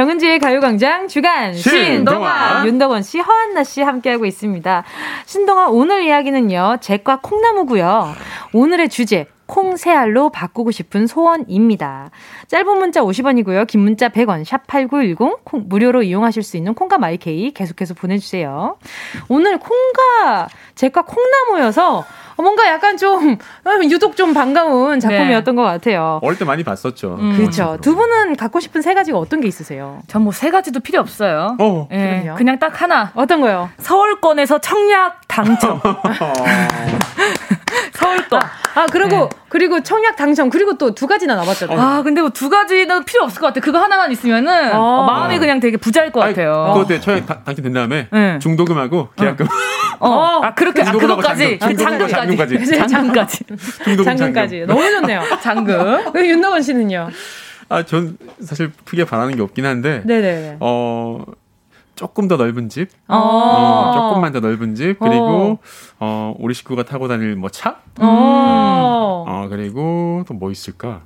[0.00, 2.64] 정은지의 가요광장 주간 신동아.
[2.64, 4.82] 윤덕원 씨, 허한나 씨 함께하고 있습니다.
[5.26, 8.14] 신동아 오늘 이야기는요 잭과 콩나무고요.
[8.54, 12.10] 오늘의 주제 콩새알로 바꾸고 싶은 소원입니다.
[12.48, 13.66] 짧은 문자 50원이고요.
[13.66, 18.78] 긴 문자 100원 샵8910 콩, 무료로 이용하실 수 있는 콩과 마이케이 계속해서 보내주세요.
[19.28, 22.06] 오늘 콩과 잭과 콩나무여서
[22.40, 23.36] 뭔가 약간 좀
[23.90, 26.18] 유독 좀 반가운 작품이었던 것 같아요.
[26.22, 27.16] 어릴 때 많이 봤었죠.
[27.36, 27.78] 그렇죠.
[27.80, 30.00] 두 분은 갖고 싶은 세 가지가 어떤 게 있으세요?
[30.06, 31.56] 전 뭐 세 가지도 필요 없어요.
[31.58, 32.36] 어, 예, 그럼요.
[32.38, 33.10] 그냥 딱 하나.
[33.14, 33.68] 어떤 거요?
[33.78, 35.80] 서울권에서 청약 당첨.
[37.94, 38.40] 서울권.
[38.74, 41.78] 아, 그리고 그리고 청약 당첨 그리고 또 두 가지나 남았잖아요.
[41.80, 43.60] 아, 근데 뭐 두 가지는 필요 없을 것 같아.
[43.60, 44.78] 그거 하나만 있으면은 어.
[44.80, 46.70] 어, 마음이 그냥 되게 부자일 것 같아요.
[46.72, 48.38] 그것 때 청약 다- 당첨된 다음에 네.
[48.38, 49.46] 중도금하고 계약금.
[50.00, 51.58] 어, 아, 그렇게, 아, 그것까지.
[51.58, 52.08] 장금까지.
[52.14, 52.66] 잔금까지.
[52.88, 53.44] 장금까지.
[54.04, 54.64] 장금까지.
[54.66, 55.22] 너무 좋네요.
[55.42, 56.12] 장금.
[56.12, 57.08] 그리고 윤덕원 씨는요?
[57.68, 60.02] 아, 전 사실 크게 바라는 게 없긴 한데.
[60.04, 60.56] 네네.
[60.60, 61.22] 어,
[62.00, 62.88] 조금 더 넓은 집.
[63.08, 63.14] 어.
[63.14, 64.98] 어, 조금만 더 넓은 집.
[64.98, 65.58] 그리고,
[65.98, 67.76] 어, 우리 식구가 타고 다닐 뭐 차?
[68.00, 69.24] 어.
[69.28, 71.02] 어, 그리고 또 뭐 있을까?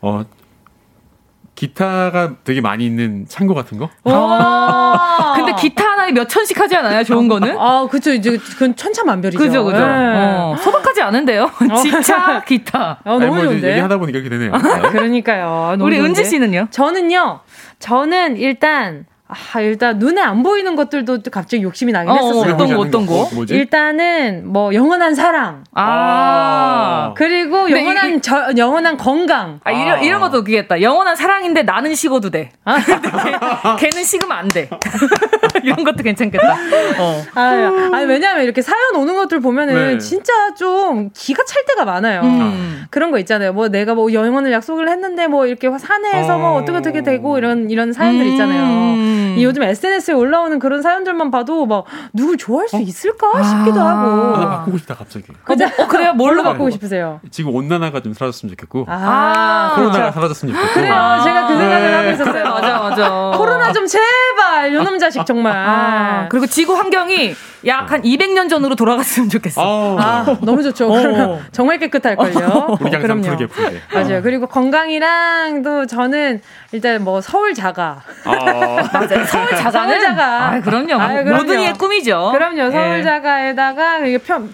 [0.00, 0.24] 어,
[1.54, 3.90] 기타가 되게 많이 있는 창고 같은 거?
[4.04, 5.34] 와.
[5.36, 7.04] 근데 기타 하나에 몇 천씩 하지 않아요?
[7.04, 7.58] 좋은 거는?
[7.58, 8.14] 아, 그쵸.
[8.14, 9.38] 이제 그건 천차만별이죠.
[9.38, 9.76] 그죠, 그죠.
[9.78, 9.84] 네.
[9.84, 11.50] 어, 소박하지 않은데요?
[11.82, 13.00] 집차, 기타.
[13.04, 13.72] 어, 너무 아니, 뭐 좋은데.
[13.72, 14.52] 얘기하다 보니까 이렇게 되네요.
[14.90, 15.72] 그러니까요.
[15.72, 16.08] 너무 우리 좋은데.
[16.22, 16.68] 은지 씨는요?
[16.70, 17.40] 저는요.
[17.78, 22.54] 저는 일단 아, 일단 눈에 안 보이는 것들도 또 갑자기 욕심이 나긴 어, 했었어요.
[22.54, 23.14] 어떤 거, 어떤 거?
[23.22, 23.54] 어, 뭐지?
[23.54, 25.64] 일단은 뭐 영원한 사랑.
[25.74, 27.14] 아.
[27.16, 29.60] 그리고 근데 영원한 이- 저, 영원한 건강.
[29.64, 30.82] 아, 이런, 이런 것도 웃기겠다.
[30.82, 32.50] 영원한 사랑인데 나는 식어도 돼.
[32.64, 33.32] 근데
[33.78, 34.68] 걔, 걔는 식으면 안 돼.
[35.64, 36.52] 이런 것도 괜찮겠다.
[36.98, 37.22] 어.
[37.34, 37.40] 아,
[37.92, 39.98] 아니, 왜냐면 이렇게 사연 오는 것들 보면은 네.
[39.98, 42.22] 진짜 좀 기가 찰 때가 많아요.
[42.22, 42.84] 음.
[42.90, 43.52] 그런 거 있잖아요.
[43.52, 46.54] 뭐 내가 뭐 영원을 약속을 했는데 뭐 이렇게 산에서 뭐 어.
[46.56, 48.62] 어떻게 어떻게 되고 이런 이런 사연들 있잖아요.
[48.62, 49.34] 음.
[49.38, 53.98] 이 요즘 SNS에 올라오는 그런 사연들만 봐도 막 누굴 좋아할 수 있을까 싶기도 아, 나
[54.00, 54.32] 하고.
[54.32, 55.26] 바꾸고 싶다, 갑자기.
[55.44, 55.66] 그죠?
[55.78, 56.14] 어, 그래요?
[56.14, 56.70] 뭘로 바꾸고 네.
[56.72, 57.20] 싶으세요?
[57.30, 58.86] 지금 온난화가 좀 사라졌으면 좋겠고.
[58.88, 60.14] 아, 코로나가 그렇죠.
[60.14, 60.74] 사라졌으면 좋겠고.
[60.74, 60.94] 그래요.
[60.94, 61.22] 아.
[61.22, 61.96] 제가 그 생각을 네.
[61.96, 62.44] 하고 있었어요.
[62.44, 63.32] 맞아, 맞아.
[63.36, 65.49] 코로나 좀 제발 요놈 자식 정말.
[65.52, 67.34] 아, 그리고 지구 환경이
[67.66, 69.60] 약 한 200년 전으로 돌아갔으면 좋겠어.
[69.62, 69.96] 어.
[69.98, 70.88] 아, 너무 좋죠.
[70.88, 72.78] 그러면 정말 깨끗할걸요.
[72.80, 73.22] 우리 그럼요.
[73.22, 73.80] 푸르게 푸르게.
[73.92, 74.22] 맞아요.
[74.22, 76.40] 그리고 건강이랑 또 저는
[76.72, 78.02] 일단 뭐 서울 자가.
[78.24, 79.24] 아, 맞아요.
[79.26, 79.88] 서울 자가는?
[79.88, 80.46] 서울 자가.
[80.52, 80.94] 아, 그럼요.
[81.00, 81.42] 아유, 그럼요.
[81.42, 82.30] 모든 이의 꿈이죠.
[82.32, 82.70] 그럼요.
[82.70, 83.02] 서울 예.
[83.02, 83.98] 자가에다가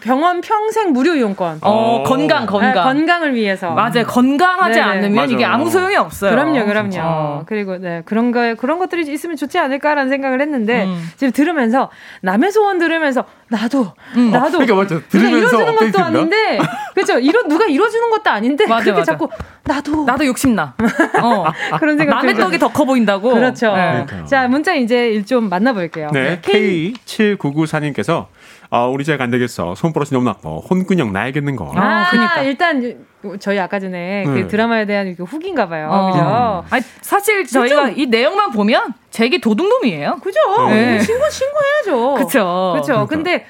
[0.00, 1.58] 병원 평생 무료 이용권.
[1.62, 2.72] 어, 건강, 건강.
[2.72, 3.70] 네, 건강을 위해서.
[3.72, 4.06] 맞아요.
[4.06, 4.90] 건강하지 네네.
[4.90, 5.32] 않으면 맞아.
[5.32, 6.30] 이게 아무 소용이 없어요.
[6.30, 6.96] 그럼요, 그럼요.
[7.00, 7.42] 어.
[7.46, 11.10] 그리고 네 그런 거 그런 것들이 있으면 좋지 않을까라는 생각을 했는데 음.
[11.16, 11.90] 지금 들으면서
[12.22, 14.30] 남의 소원 들으면서 나도 음.
[14.30, 14.94] 나도 그러니까 맞죠.
[14.94, 16.04] 누가 들으면서 이뤄주는 것도?
[16.04, 16.58] 아닌데
[16.94, 17.18] 그렇죠.
[17.18, 19.12] 이러 누가 이뤄주는 것도 아닌데 맞아, 그렇게 맞아.
[19.12, 19.28] 자꾸
[19.64, 20.74] 나도 나도 욕심나.
[21.22, 21.44] 어.
[21.78, 23.34] 그런 생각 남의 떡이 더 커 보인다고.
[23.34, 23.74] 그렇죠.
[23.74, 24.06] 네.
[24.26, 26.10] 자 문자 이제 좀 만나볼게요.
[26.12, 28.26] 네, K7994님께서
[28.70, 29.74] 어, 우리 집안 되겠어.
[29.74, 30.50] 손버릇이 너무 나빠.
[30.50, 31.72] 혼근형 나야겠는 거.
[31.74, 32.42] 아, 그러니까.
[32.42, 33.04] 일단
[33.40, 34.46] 저희 아까 전에 그 네.
[34.46, 35.88] 드라마에 대한 그 후기인가 봐요.
[35.90, 36.10] 어.
[36.10, 36.64] 그죠?
[36.70, 40.18] 아니, 사실 저희가 이 내용만 보면 잭이 도둑놈이에요.
[40.22, 40.38] 그죠?
[40.68, 41.00] 네.
[41.00, 42.24] 신고 신고해야죠.
[42.24, 42.70] 그쵸.
[42.74, 43.06] 그렇죠.
[43.06, 43.46] 근데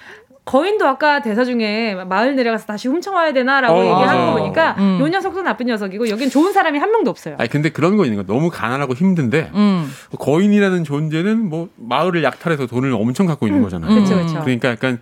[0.46, 4.26] 거인도 아까 대사 중에 마을 내려가서 다시 훔쳐와야 되나라고 어, 얘기하는 맞아요.
[4.32, 4.98] 거 보니까 음.
[5.00, 7.34] 요 녀석도 나쁜 녀석이고 여긴 좋은 사람이 한 명도 없어요.
[7.38, 9.90] 아니 근데 그런 거 있는 거 너무 가난하고 힘든데 음.
[10.16, 13.92] 거인이라는 존재는 뭐 마을을 약탈해서 돈을 엄청 갖고 있는 거잖아요.
[13.92, 14.40] 그렇죠, 그렇죠.
[14.42, 15.00] 그러니까 약간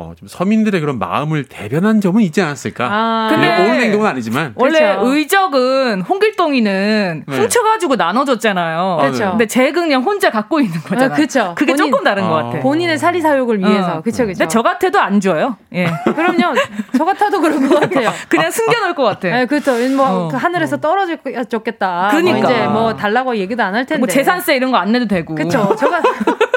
[0.00, 2.88] 어, 좀 서민들의 그런 마음을 대변한 점은 있지 않았을까.
[2.90, 3.28] 아.
[3.30, 4.52] 근데 옳은 행동은 아니지만.
[4.56, 5.00] 원래 그렇죠.
[5.12, 7.36] 의적은 홍길동이는 네.
[7.36, 8.96] 훔쳐가지고 나눠줬잖아요.
[9.00, 9.30] 그렇죠.
[9.32, 11.12] 근데 잭은 그냥 혼자 갖고 있는 거잖아요.
[11.12, 11.54] 아, 그쵸.
[11.54, 12.42] 그게 본인- 조금 다른 것 아.
[12.44, 12.60] 같아.
[12.60, 13.96] 본인의 사리 사욕을 위해서.
[13.98, 14.00] 어.
[14.00, 14.38] 그쵸, 그쵸.
[14.38, 15.56] 근데 저 같아도 안 줘요.
[15.74, 15.84] 예.
[16.04, 16.54] 그럼요.
[16.96, 18.10] 저 같아도 그럴 것 같아요.
[18.30, 19.28] 그냥 숨겨놓을 것 같아.
[19.28, 19.72] 네, 그렇죠.
[19.94, 20.28] 뭐 어.
[20.28, 22.08] 그 하늘에서 떨어졌겠다.
[22.10, 22.38] 그러니까.
[22.40, 23.98] 뭐 이제 뭐 달라고 얘기도 안 할 텐데.
[23.98, 25.34] 뭐 재산세 이런 거 안 내도 되고.
[25.34, 25.76] 그쵸.
[25.78, 26.00] 저가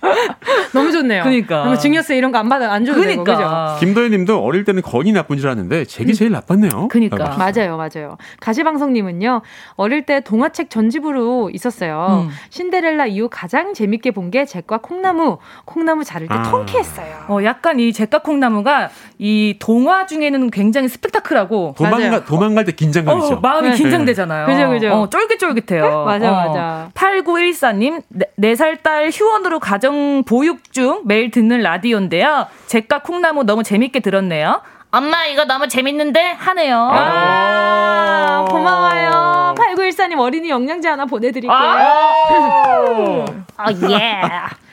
[0.72, 1.22] 너무 좋네요.
[1.24, 1.58] 그러니까.
[1.62, 3.76] 그러면 증여세 이런 거 안 받아 안 줘도 되고 그죠.
[3.80, 6.86] 김도현님도 어릴 때는 건이 나쁜 줄 알았는데 잭이 제일 나빴네요.
[6.88, 7.36] 그러니까.
[7.36, 8.16] 맞아요, 맞아요.
[8.40, 9.42] 가시방송님은요,
[9.74, 12.28] 어릴 때 동화책 전집으로 있었어요.
[12.28, 12.30] 음.
[12.50, 16.42] 신데렐라 이후 가장 재밌게 본 게 잭과 콩나무, 콩나무 자를 때 아.
[16.42, 17.24] 통쾌했어요.
[17.28, 23.34] 어, 약간 이 잭가콩나무가 이 동화 중에는 굉장히 스펙타클하고 도망가, 도망갈 때 긴장감 있죠.
[23.36, 23.74] 어, 마음이 네.
[23.76, 24.44] 긴장되잖아요.
[24.46, 24.92] 그죠, 그죠.
[24.92, 26.04] 어, 쫄깃쫄깃해요.
[26.06, 26.48] 맞아, 어.
[26.48, 26.90] 맞아.
[26.92, 28.02] 8914님,
[28.36, 32.46] 네 살 딸 휴원으로 가정 보육 중 매일 듣는 라디오인데요.
[32.66, 34.60] 잭과 콩나무 너무 재밌게 들었네요.
[34.90, 36.76] 엄마 이거 너무 재밌는데 하네요.
[36.92, 39.54] 아, 고마워요.
[39.56, 41.52] 8914님 어린이 영양제 하나 보내드릴게요.
[41.56, 43.24] 아.
[43.56, 44.20] 아, 예.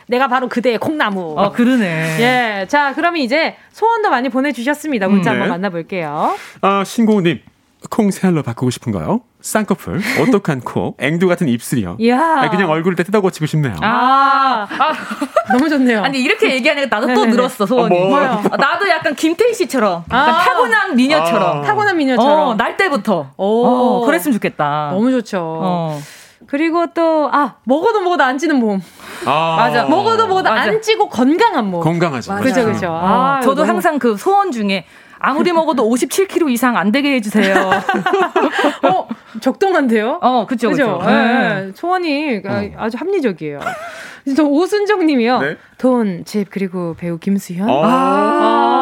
[0.07, 1.35] 내가 바로 그대의 콩나무.
[1.37, 2.17] 어, 그러네.
[2.19, 2.67] 예.
[2.67, 5.07] 자, 그러면 이제 소원도 많이 보내주셨습니다.
[5.07, 5.51] 문자 음, 한번 네.
[5.51, 6.35] 만나볼게요.
[6.59, 7.39] 아, 신고우님.
[7.89, 9.21] 콩 새알로 바꾸고 싶은가요?
[9.49, 11.97] 쌍꺼풀, 오똑한 코, 앵두 같은 입술이요.
[12.19, 13.75] 아, 그냥 얼굴 때 뜯어 고치고 싶네요.
[13.79, 14.93] 아, 아,
[15.53, 16.01] 너무 좋네요.
[16.01, 17.31] 아니 이렇게 얘기하니까 나도 또 네네네.
[17.35, 17.95] 늘었어 소원이.
[17.95, 18.15] 어?
[18.15, 20.39] 아, 나도 약간 김태희 씨처럼 약간 아.
[20.39, 21.59] 타고난 미녀처럼.
[21.59, 21.61] 아.
[21.61, 22.39] 타고난 미녀처럼.
[22.47, 23.27] 어, 날 때부터.
[23.37, 23.65] 오.
[23.67, 24.89] 어, 그랬으면 좋겠다.
[24.93, 25.39] 너무 좋죠.
[25.43, 25.99] 어.
[26.47, 28.81] 그리고 또, 아, 먹어도 먹어도 안 찌는 몸.
[29.25, 29.83] 아, 맞아.
[29.85, 30.61] 먹어도 먹어도 맞아.
[30.71, 31.81] 안 찌고 건강한 몸.
[31.81, 32.35] 건강하죠.
[32.37, 32.87] 그죠, 그죠.
[32.89, 32.99] 어,
[33.37, 34.85] 아, 저도 너무- 항상 그 소원 중에
[35.25, 37.55] 아무리 먹어도 57kg 이상 안 되게 해주세요.
[38.89, 39.07] 어,
[39.41, 40.19] 적당한데요?
[40.21, 40.99] 어, 그쵸, 그죠?
[40.99, 41.09] 그쵸.
[41.09, 41.65] 예, 네.
[41.67, 41.71] 예.
[41.73, 42.41] 소원이
[42.77, 43.59] 아주 합리적이에요.
[44.37, 45.39] 또 오순정 님이요.
[45.39, 45.57] 네.
[45.77, 47.69] 돈, 집, 그리고 배우 김수현.
[47.69, 47.81] 어.
[47.83, 48.74] 아,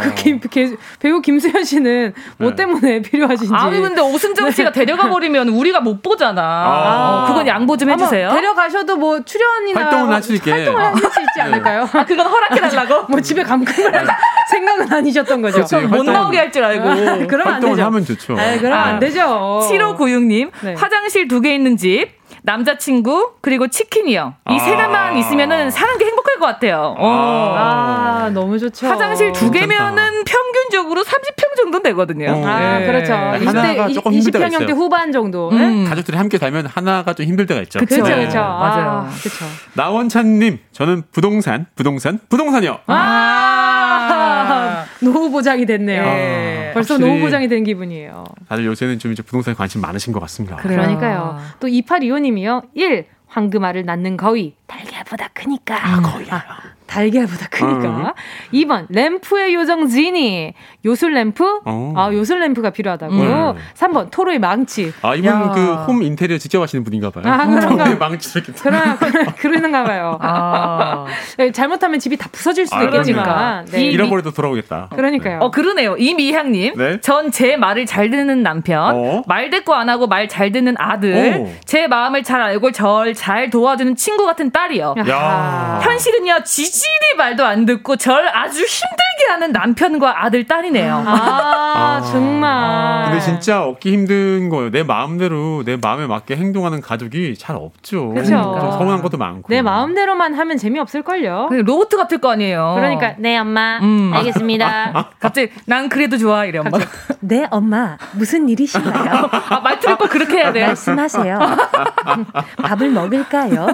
[0.00, 2.56] 그 김, 게- 배우 김수현 씨는 뭐 네.
[2.56, 3.52] 때문에 필요하신지.
[3.54, 6.42] 아니 근데 오순정 씨가 데려가 버리면 우리가 못 보잖아.
[6.42, 7.24] 아.
[7.24, 8.30] 어, 그건 양보 좀 해주세요.
[8.30, 10.50] 데려가셔도 뭐 출연이나 활동을 하실 수 있게.
[10.50, 11.88] 활동을 하실 수 있지 않을까요?
[11.92, 13.04] 아, 그건 허락해 달라고?
[13.10, 14.06] 뭐 집에 감금을 할
[14.50, 15.56] 생각은 아니셨던 거죠.
[15.64, 15.76] 그렇지.
[15.86, 16.88] 못 활동- 나오게 할 줄 알고.
[16.88, 17.86] 아, 그러면 안 활동을 되죠.
[17.86, 18.32] 하면 좋죠.
[18.34, 18.82] 아, 그러면 아.
[18.84, 19.60] 안 되죠.
[19.70, 20.74] 7596님, 네.
[20.74, 22.08] 화장실 두 개 있는 집,
[22.42, 24.34] 남자친구, 그리고 치킨이요.
[24.50, 24.76] 이세 아.
[24.76, 26.96] 개만 있으면은 사는 게 행복할 것 같아요.
[26.98, 27.54] 어.
[27.56, 28.88] 아, 너무 좋죠.
[28.88, 29.50] 화장실 두.
[29.52, 32.32] 개면은 평균적으로 30평 정도 되거든요.
[32.32, 32.46] 어.
[32.46, 32.86] 아, 네.
[32.86, 33.12] 그렇죠.
[33.12, 34.76] 하나가 20대, 조금 힘들 때가 20평형대 있어요.
[34.76, 35.50] 후반 정도.
[35.50, 35.84] 음.
[35.88, 37.78] 가족들이 함께 살면 하나가 좀 힘들 때가 있죠.
[37.78, 38.16] 그렇죠, 네.
[38.16, 38.38] 그렇죠.
[38.38, 39.08] 맞아요.
[39.20, 39.44] 그렇죠.
[39.74, 42.78] 나원찬님, 저는 부동산, 부동산, 부동산이요.
[42.86, 46.02] 아, 노후 보장이 됐네요.
[46.02, 46.51] 네.
[46.72, 48.24] 벌써 노후 보장이 된 기분이에요.
[48.48, 50.56] 다들 요새는 좀 이제 부동산에 관심 많으신 것 같습니다.
[50.56, 50.80] 그래요.
[50.80, 51.38] 그러니까요.
[51.60, 52.68] 또 2825님이요.
[52.74, 53.06] 1.
[53.26, 54.54] 황금알을 낳는 거위.
[54.66, 56.00] 달걀보다 크니까.
[56.02, 56.44] 거위야.
[56.92, 58.14] 달걀보다 크니까.
[58.52, 60.52] 2번 램프의 요정 지니.
[60.84, 61.60] 요술 램프?
[61.64, 61.92] 어.
[61.96, 63.12] 아, 요술 램프가 필요하다고.
[63.14, 63.54] 음.
[63.74, 64.92] 3번 토로의 망치.
[65.00, 65.48] 아, 이분 야.
[65.54, 67.24] 그홈 인테리어 직접 하시는 분인가 봐요.
[67.26, 67.84] 아, 그런가?
[67.86, 68.52] 홈에 망치 이렇게.
[68.52, 70.18] 그러, 그러, 그러는가 봐요.
[70.20, 71.06] 아.
[71.38, 73.64] 네, 잘못하면 집이 다 부서질 수도 아, 있겠지만.
[73.66, 73.84] 네.
[73.86, 74.88] 잃어버려도 돌아오겠다.
[74.94, 75.38] 그러니까요.
[75.40, 75.96] 어, 그러네요.
[75.96, 76.74] 이미향 님.
[76.76, 77.00] 네.
[77.00, 79.22] 전제 말을 잘 듣는 남편, 어?
[79.26, 81.52] 말 대꾸 안 하고 말 잘 듣는 아들, 오.
[81.64, 84.94] 제 마음을 잘 알고 절 잘 도와주는 친구 같은 딸이요.
[85.08, 85.80] 야.
[85.82, 91.04] 현실은요, 지 질이 말도 안 듣고 절 아주 힘들게 하는 남편과 아들, 딸이네요.
[91.06, 92.02] 아, 아.
[92.10, 93.04] 정말.
[93.04, 94.70] 근데 진짜 얻기 힘든 거예요.
[94.70, 98.14] 내 마음대로 내 마음에 맞게 행동하는 가족이 잘 없죠.
[98.16, 99.46] 좀 서운한 것도 많고.
[99.48, 101.46] 내 마음대로만 하면 재미없을 걸요.
[101.48, 102.72] 그냥 로봇 같을 거 아니에요.
[102.76, 103.78] 그러니까, 네, 엄마.
[103.80, 104.10] 음.
[104.14, 105.10] 알겠습니다.
[105.20, 106.78] 갑자기 난 그래도 좋아 이래 엄마.
[107.20, 107.96] 네, 엄마.
[108.12, 109.28] 무슨 일이신가요?
[109.50, 110.66] 아, 말투를 꼭 그렇게 해야 돼.
[110.66, 111.38] 말씀하세요.
[112.62, 113.68] 밥을 먹을까요?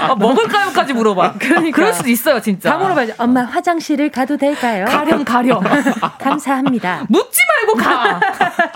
[0.00, 1.34] 아, 먹을까요까지 물어봐.
[1.38, 1.76] 그러니까.
[1.76, 2.70] 그럴 수도 있어 요 진짜.
[2.70, 3.14] 다 물어봐야죠.
[3.18, 4.84] 엄마, 화장실을 가도 될까요?
[4.86, 5.60] 가령 가령.
[6.20, 7.06] 감사합니다.
[7.08, 8.20] 묻지 말고 가.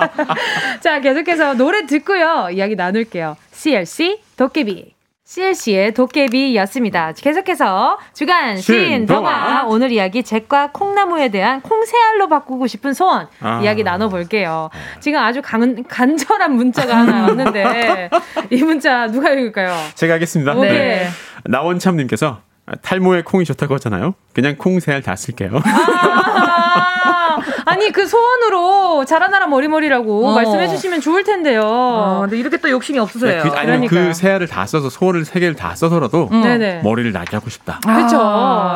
[0.80, 2.49] 자, 계속해서 노래 듣고요.
[2.53, 3.36] 이야기 나눌게요.
[3.53, 4.99] CLC 도깨비.
[5.28, 7.12] CLC의 도깨비였습니다.
[7.12, 9.64] 계속해서 주간 신동화.
[9.66, 13.61] 오늘 이야기 잭과 콩나무에 대한 콩새알로 바꾸고 싶은 소원 아.
[13.62, 14.70] 이야기 나눠볼게요.
[15.01, 18.09] 지금 아주 간, 간절한 문자가 하나 왔는데
[18.51, 19.76] 이 문자 누가 읽을까요?
[19.96, 20.55] 제가 하겠습니다.
[20.55, 20.61] 네.
[20.70, 21.09] 네.
[21.44, 22.40] 나원참님께서
[22.83, 24.14] 탈모에 콩이 좋다고 하잖아요.
[24.33, 25.61] 그냥 콩 새알 다 쓸게요.
[25.64, 30.35] 아, 아니 그 소원으로 자라나라 머리머리라고 어.
[30.35, 31.62] 말씀해 주시면 좋을 텐데요.
[31.64, 33.43] 어, 근데 이렇게 또 욕심이 없으세요.
[33.43, 33.87] 그, 아니면.
[33.87, 36.81] 그 새알을 다 써서 소원을 세 개를 다 써서라도 음.
[36.83, 37.81] 머리를 나게 하고 싶다.
[37.85, 38.16] 그렇죠.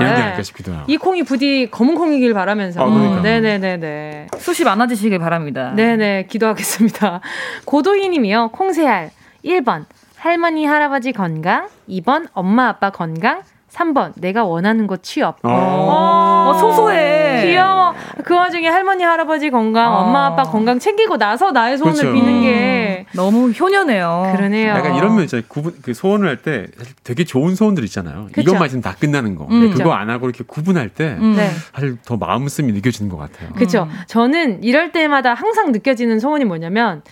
[0.00, 0.22] 이런 게 네.
[0.22, 0.84] 아닐까 싶기도 하고.
[0.86, 2.82] 이 콩이 부디 검은 콩이길 바라면서.
[2.82, 3.22] 아, 그러니까요.
[3.22, 4.28] 네네네네.
[4.38, 5.72] 숱이 많아지시길 바랍니다.
[5.74, 7.20] 네네, 기도하겠습니다.
[7.64, 9.10] 고도희 님이요, 콩새알.
[9.44, 9.84] 1번,
[10.16, 11.68] 할머니, 할아버지 건강.
[11.88, 13.42] 2번, 엄마, 아빠 건강.
[13.72, 15.38] 3번 내가 원하는 거 취업.
[15.42, 17.46] 어, 소소해.
[17.46, 17.94] 귀여워.
[18.24, 20.00] 그 와중에 할머니 할아버지 건강, 어.
[20.00, 22.14] 엄마 아빠 건강 챙기고 나서 나의 소원을 그렇죠.
[22.14, 24.32] 비는 게 너무 효녀네요.
[24.36, 24.70] 그러네요.
[24.74, 25.44] 약간 이런 면 있잖아요.
[25.48, 26.66] 구분, 그 소원을 할 때
[27.04, 28.26] 되게 좋은 소원들 있잖아요.
[28.32, 28.40] 그쵸.
[28.42, 29.46] 이것만 있으면 다 끝나는 거.
[29.50, 29.70] 음.
[29.72, 31.34] 그거 안 하고 이렇게 구분할 때 음.
[31.36, 31.50] 네.
[31.72, 33.50] 사실 더 마음 쓰임이 느껴지는 것 같아요.
[33.54, 33.88] 그렇죠.
[34.06, 37.02] 저는 이럴 때마다 항상 느껴지는 소원이 뭐냐면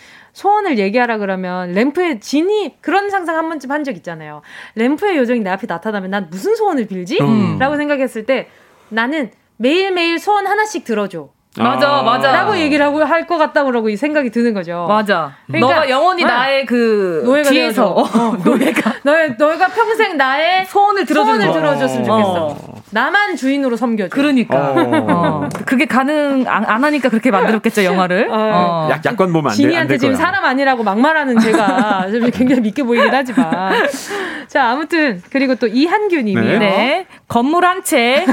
[0.41, 4.41] 소원을 얘기하라 그러면 램프에 진이 그런 상상 한 번쯤 한 적 있잖아요.
[4.75, 7.19] 램프의 요정이 내 앞에 나타나면 난 무슨 소원을 빌지?
[7.21, 7.59] 음.
[7.59, 8.49] 라고 생각했을 때
[8.89, 11.29] 나는 매일매일 소원 하나씩 들어줘.
[11.59, 12.31] 맞아, 맞아.
[12.31, 14.87] 라고 얘기를 하고 할 것 같다 그러고 이 생각이 드는 거죠.
[14.89, 15.33] 맞아.
[15.49, 17.89] 그러니까, 너가 영원히 어, 나의 그 노예가 뒤에서.
[17.89, 21.53] 어, 노예가 너의 너가 평생 나의 소원을 들어주는 소원을 거.
[21.75, 22.47] 들어줬으면 좋겠어.
[22.47, 22.80] 어.
[22.93, 24.11] 나만 주인으로 섬겨줘.
[24.15, 24.75] 그러니까.
[24.77, 25.49] 어.
[25.67, 28.29] 그게 가능 안, 안 하니까 그렇게 만들었겠죠 영화를.
[28.31, 28.89] 어.
[28.91, 29.63] 약, 약관 보면 안 돼.
[29.63, 30.25] 지니한테 지금 거야.
[30.27, 33.75] 사람 아니라고 막말하는 제가 좀 굉장히 믿게 보이긴 하지만.
[34.49, 36.59] 자, 아무튼, 그리고 또 이한규 님이요.
[36.59, 37.07] 네.
[37.29, 38.27] 건물 한 채,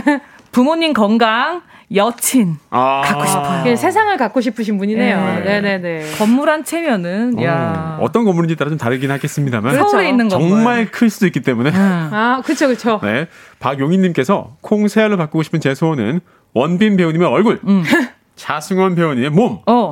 [0.52, 1.62] 부모님 건강,
[1.96, 2.58] 여친.
[2.70, 3.02] 아.
[3.06, 3.64] 갖고 싶어요.
[3.64, 5.18] 그 세상을 갖고 싶으신 분이네요.
[5.18, 5.42] 네.
[5.44, 6.12] 네, 네, 네.
[6.18, 7.98] 건물 한 채면은 야.
[8.00, 10.50] 어, 어떤 건물인지 따라 좀 다르긴 하겠습니다만 서울에 있는 건물.
[10.50, 13.00] 정말 클 수도 있기 때문에 아, 그쵸, 그쵸.
[13.04, 13.28] 네.
[13.60, 16.20] 박용희님께서 콩 새알로 바꾸고 싶은 제 소원은
[16.54, 17.62] 원빈 배우님의 얼굴,
[18.36, 19.92] 차승원 배우님의 몸, 어.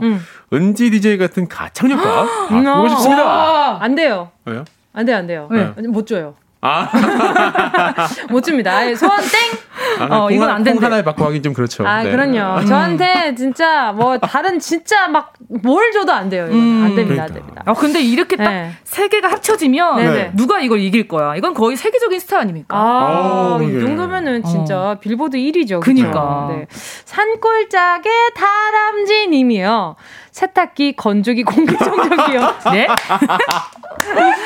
[0.51, 2.89] 은지 DJ 같은 가창력과 바꾸고 어.
[2.89, 3.23] 싶습니다.
[3.23, 4.31] 와, 안 돼요.
[4.45, 4.65] 왜요?
[4.93, 5.47] 안 돼요, 안 돼요.
[5.51, 5.65] 네.
[5.87, 6.35] 못 줘요.
[6.61, 6.89] 아,
[8.29, 8.75] 못 줍니다.
[8.75, 9.59] 아예 소원 땡!
[9.99, 10.85] 아, 어, 콩, 이건 안콩 된대.
[10.85, 11.85] 하나에 바꿔 하긴 좀 그렇죠.
[11.87, 12.11] 아, 네.
[12.11, 12.65] 그럼요.
[12.65, 16.47] 저한테 진짜 뭐 다른 진짜 막 뭘 줘도 안 돼요.
[16.47, 17.61] 이건 안 됩니다, 안 됩니다.
[17.65, 18.71] 아 근데 이렇게 딱 네.
[18.83, 20.31] 세 개가 합쳐지면 네네.
[20.33, 21.35] 누가 이걸 이길 거야?
[21.35, 22.75] 이건 거의 세계적인 스타 아닙니까?
[22.75, 23.79] 아, 어, 이 예.
[23.79, 25.81] 정도면은 진짜 빌보드 1위죠.
[25.81, 26.47] 그니까.
[26.49, 26.65] 네.
[27.05, 29.95] 산골짜기 다람쥐 님이요.
[30.39, 32.53] 세탁기, 건조기, 공기청정기요.
[32.73, 32.87] 네?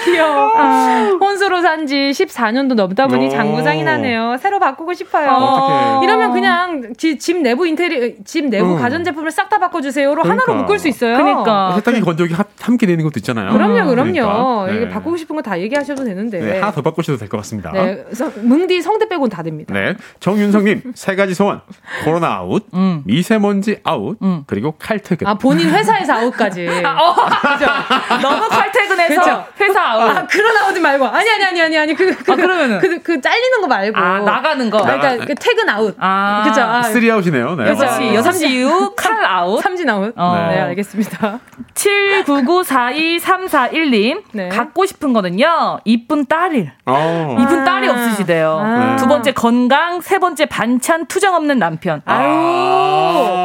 [0.06, 0.50] 귀여워.
[1.20, 3.30] 혼수로 산 지 14년도 넘다 보니 오.
[3.30, 4.36] 장구장이 나네요.
[4.40, 5.30] 새로 바꾸고 싶어요.
[5.32, 6.06] 어떡해.
[6.06, 8.80] 이러면 그냥 지- 집 내부 인테리어, 집 내부 음.
[8.80, 10.62] 가전제품을 싹 다 바꿔주세요로 하나로 그러니까.
[10.64, 11.18] 묶을 수 있어요.
[11.18, 11.74] 그러니까.
[11.78, 13.52] 세탁기 건조기 합- 함께 되는 것도 있잖아요.
[13.54, 14.12] 그럼요, 그럼요.
[14.12, 14.66] 그러니까.
[14.68, 14.76] 네.
[14.76, 16.40] 이게 바꾸고 싶은 거 다 얘기하셔도 되는데.
[16.40, 17.72] 네, 하나 더 바꾸셔도 될 것 같습니다.
[17.72, 18.04] 네,
[18.44, 19.74] 뭉디 성대 빼고는 다 됩니다.
[19.74, 19.96] 네.
[20.20, 21.62] 정윤성님, 세 가지 소원.
[22.04, 23.02] 코로나 아웃, 음.
[23.06, 25.26] 미세먼지 아웃, 그리고 칼퇴근.
[25.26, 26.68] 아, 본인 회 사에서 아웃까지.
[26.86, 27.16] 어,
[28.22, 29.46] 너무 칼퇴근해서 그쵸?
[29.62, 30.18] 회사 아웃.
[30.18, 31.06] 아, 그런 아웃이 말고.
[31.06, 31.94] 아니, 아니, 아니, 아니, 아니.
[31.94, 32.80] 그, 그, 아, 그러면은?
[32.80, 33.98] 그, 그, 잘리는 거 말고.
[34.00, 34.78] 아, 나가는 거.
[34.80, 35.96] 아, 그러니까 그 퇴근 아웃.
[36.00, 36.44] 아.
[36.48, 36.62] 그죠?
[36.62, 37.56] 아, three 아웃이네요.
[37.56, 37.64] 네.
[37.66, 37.78] 그죠.
[37.80, 38.04] 그렇지.
[38.14, 39.62] 6시 이후 칼 아웃.
[39.62, 40.14] 삼진 아웃.
[40.16, 40.48] 어.
[40.50, 41.40] 네, 알겠습니다.
[41.74, 44.22] 799423421님.
[44.34, 44.50] 네.
[44.50, 45.80] 갖고 싶은 거는요.
[45.86, 46.72] 이쁜 딸일.
[46.86, 47.38] 어.
[47.40, 48.60] 이쁜 딸이 없으시대요.
[48.62, 48.96] 아.
[48.98, 52.02] 두 번째 건강, 세 번째 반찬 투정 없는 남편.
[52.06, 52.14] 아.
[52.16, 52.30] 아유.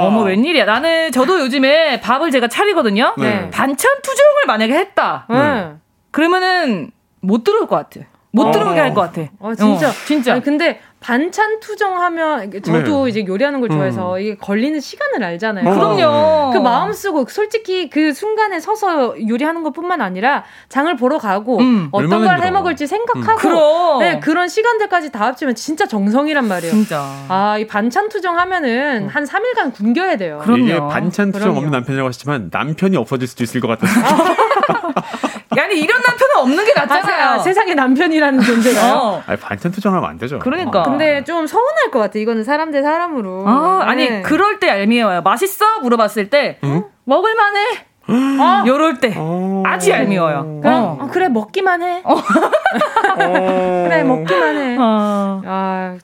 [0.07, 0.65] 어머 웬일이야.
[0.65, 3.15] 나는 저도 요즘에 밥을 제가 차리거든요.
[3.19, 3.51] 네.
[3.51, 5.27] 반찬 투정을 만약에 했다.
[5.29, 5.73] 네.
[6.11, 8.07] 그러면은 못 들어올 것 같아.
[8.31, 8.51] 못 어.
[8.51, 9.29] 들어오게 할 것 같아.
[9.39, 9.89] 어, 진짜.
[9.89, 10.33] 어, 진짜.
[10.33, 13.11] 아니, 근데 반찬 투정하면 저도 네.
[13.11, 14.21] 이제 요리하는 걸 좋아해서 음.
[14.21, 15.69] 이게 걸리는 시간을 알잖아요.
[15.69, 15.75] 어.
[15.75, 16.51] 그럼요.
[16.55, 21.89] 그 마음 쓰고 솔직히 그 순간에 서서 요리하는 것뿐만 아니라 장을 보러 가고 음.
[21.93, 22.43] 어떤 걸.
[22.45, 23.99] 해 먹을지 생각하고 그럼.
[24.01, 26.73] 네, 그런 시간들까지 다 합치면 진짜 정성이란 말이에요.
[26.73, 27.05] 진짜.
[27.29, 30.41] 아, 이 반찬 투정하면은 한 3일간 굶겨야 돼요.
[30.43, 30.65] 그럼요.
[30.65, 31.59] 이게 반찬 투정 그럼요.
[31.59, 34.01] 없는 남편이라고 하시지만 남편이 없어질 수도 있을 것 같아서.
[35.61, 37.31] 아니 이런 남편은 없는 게 낫잖아요.
[37.31, 38.93] 아, 세상에 남편이라는 존재가요.
[38.95, 39.23] 어.
[39.27, 40.39] 아니, 반찬 투정하면 안 되죠.
[40.39, 40.83] 그러니까.
[40.83, 42.19] 근데 좀 서운할 것 같아.
[42.19, 43.45] 이거는 사람 대 사람으로.
[43.47, 44.23] 아, 아니 네.
[44.23, 45.23] 그럴 때 얄미워요.
[45.23, 45.81] 맛있어?
[45.81, 46.59] 물어봤을 때
[47.05, 47.87] 먹을만해.
[48.07, 48.65] 어?
[48.67, 49.63] 요럴 때 어.
[49.65, 50.61] 아주 얄미워요.
[50.63, 50.99] 그럼 어.
[51.01, 52.03] 어, 그래 먹기만 해.
[52.05, 52.15] 어.
[53.17, 54.77] 그래 먹기만 해.
[54.79, 55.43] 어.
[55.47, 55.97] 아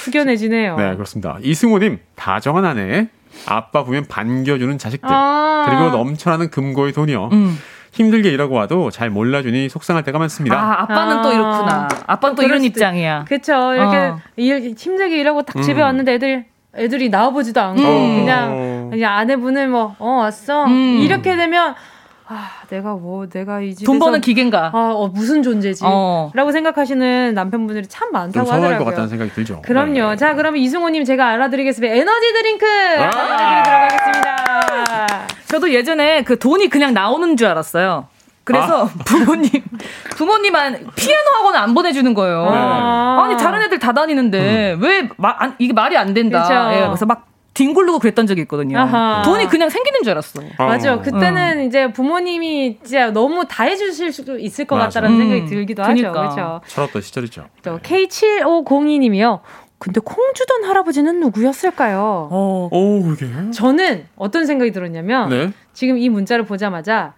[0.00, 0.76] 숙연해지네요.
[0.76, 1.36] 네, 그렇습니다.
[1.42, 3.08] 이승호님, 다정한 아내,
[3.46, 5.66] 아빠 보면 반겨주는 자식들, 아.
[5.68, 7.28] 그리고 넘쳐나는 금고의 돈이요.
[7.32, 7.58] 음.
[7.94, 10.56] 힘들게 일하고 와도 잘 몰라주니 속상할 때가 많습니다.
[10.56, 11.22] 아, 아빠는 아.
[11.22, 11.88] 또 이렇구나.
[12.06, 13.24] 아빠는 또 그럴 이런 입장이야.
[13.28, 13.72] 그쵸.
[13.72, 14.18] 이렇게 어.
[14.36, 15.84] 일, 힘들게 일하고 딱 집에 음.
[15.84, 16.44] 왔는데 애들
[16.76, 18.16] 애들이 나와보지도 않고 음.
[18.18, 20.98] 그냥 그냥 아내분을 뭐어 왔어 음.
[21.02, 21.76] 이렇게 되면
[22.26, 24.70] 아 내가 뭐 내가 이 집에서 돈 버는 기계인가?
[24.72, 25.82] 아 어, 무슨 존재지?
[25.84, 26.30] 어.
[26.34, 28.84] 라고 생각하시는 남편분들이 참좀 많다고 서운할 것 하더라고요.
[28.86, 29.60] 같다는 생각이 들죠.
[29.62, 30.10] 그럼요.
[30.10, 30.16] 네.
[30.16, 31.94] 자, 그러면 이승호 님 제가 알아드리겠습니다.
[31.94, 33.10] 에너지 드링크 아!
[33.12, 35.26] 알아드리도록 하겠습니다.
[35.48, 38.08] 저도 예전에 그 돈이 그냥 나오는 줄 알았어요.
[38.44, 39.50] 그래서 부모님
[40.16, 42.46] 부모님한 피아노 학원 안 보내주는 거예요.
[42.48, 43.22] 아.
[43.24, 46.42] 아니 다른 애들 다 다니는데 왜 마, 안, 이게 말이 안 된다.
[46.42, 46.54] 그죠.
[46.78, 48.78] 예, 그래서 막 뒹굴르고 그랬던 적이 있거든요.
[48.78, 49.22] 아하.
[49.24, 50.40] 돈이 그냥 생기는 줄 알았어.
[50.58, 50.64] 어.
[50.66, 51.00] 맞아.
[51.00, 55.00] 그때는 이제 부모님이 진짜 너무 다 해주실 수도 있을 것 맞아.
[55.00, 56.08] 같다라는 음, 생각이 들기도 그니까.
[56.08, 56.12] 하죠.
[56.12, 56.60] 그렇죠.
[56.66, 57.46] 철없던 시절이죠.
[57.62, 59.40] 또 K7502님이요.
[59.78, 62.28] 근데 콩 주던 할아버지는 누구였을까요?
[62.30, 62.68] 어.
[62.72, 63.26] 오, 그게?
[63.52, 65.50] 저는 어떤 생각이 들었냐면 네.
[65.74, 67.14] 지금 이 문자를 보자마자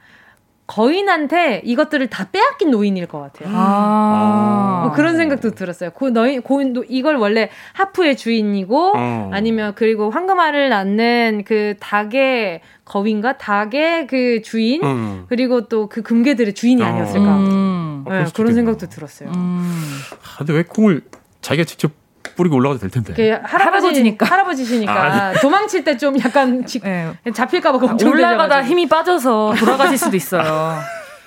[0.66, 3.48] 거인한테 이것들을 다 빼앗긴 노인일 것 같아요.
[3.56, 4.80] 아.
[4.84, 5.90] 뭐 그런 생각도 들었어요.
[5.90, 9.30] 그 너희 고인도 이걸 원래 하프의 주인이고 어.
[9.32, 15.24] 아니면 그리고 황금알을 낳는 그 닭의 거인가 닭의 그 주인 음.
[15.28, 16.84] 그리고 또 그 금괴들의 주인이 어.
[16.84, 17.36] 아니었을까.
[17.36, 18.02] 음.
[18.04, 18.54] 네, 그럴 수도 그런.
[18.54, 19.30] 생각도 들었어요.
[19.34, 21.02] 아, 근데 왜 콩을
[21.42, 21.92] 자기가 직접
[22.36, 23.12] 뿌리고 올라가도 될 텐데.
[23.14, 24.26] 그 할아버지, 할아버지 니까.
[24.26, 27.10] 할아버지시니까 아, 도망칠 때 좀 약간 지- 네.
[27.34, 28.10] 잡힐까봐 걱정.
[28.10, 30.78] 올라가다 힘이 빠져서 돌아가실 수도 있어요.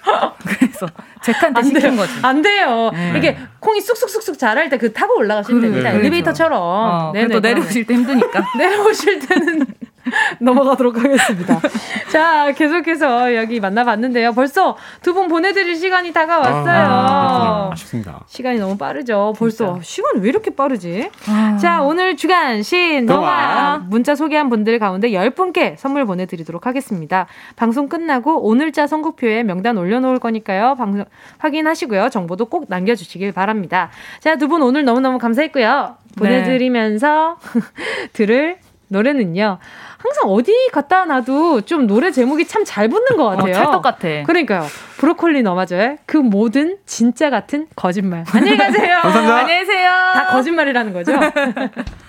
[0.45, 0.87] 그래서
[1.21, 2.11] 잭한테 시킨 거지.
[2.21, 2.91] 안 돼요.
[2.93, 3.13] 네.
[3.17, 5.89] 이게 콩이 쑥쑥쑥쑥 자랄 때 그 타고 올라가시면 그래, 됩니다.
[5.91, 5.99] 그렇죠.
[6.05, 6.59] 엘리베이터처럼.
[6.61, 8.43] 어, 네네, 그래도 내려오실 때 힘드니까.
[8.57, 9.65] 내려오실 때는
[10.39, 11.59] 넘어가도록 하겠습니다.
[12.11, 14.33] 자, 계속해서 여기 만나봤는데요.
[14.33, 16.87] 벌써 두 분 보내드릴 시간이 다가왔어요.
[16.89, 18.21] 아, 아쉽습니다.
[18.27, 19.33] 시간이 너무 빠르죠.
[19.37, 21.09] 벌써 시간이 왜 이렇게 빠르지?
[21.27, 21.57] 아.
[21.59, 23.77] 자, 오늘 주간 신동아 동아.
[23.89, 27.27] 문자 소개한 분들 가운데 10분께 선물 보내드리도록 하겠습니다.
[27.55, 30.75] 방송 끝나고 오늘자 선곡표에 명단 올려놓을 거니까요.
[30.75, 31.05] 방송
[31.39, 32.09] 확인하시고요.
[32.09, 33.89] 정보도 꼭 남겨주시길 바랍니다.
[34.19, 35.97] 자, 두 분 오늘 너무너무 감사했고요.
[36.17, 37.37] 보내드리면서
[38.13, 38.57] 들을
[38.87, 39.59] 노래는요.
[40.01, 43.51] 항상 어디 갖다 놔도 좀 노래 제목이 참 잘 붙는 것 같아요.
[43.51, 44.07] 어, 찰떡 같아.
[44.25, 44.65] 그러니까요.
[44.97, 48.23] 브로콜리 너마저의 그 모든 진짜 같은 거짓말.
[48.33, 48.95] 안녕히 가세요.
[49.01, 49.35] 감사합니다.
[49.37, 49.89] 안녕히 계세요.
[50.13, 51.11] 다 거짓말이라는 거죠?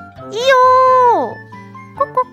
[0.31, 1.35] 이요.
[1.97, 2.27] 꼭꼭.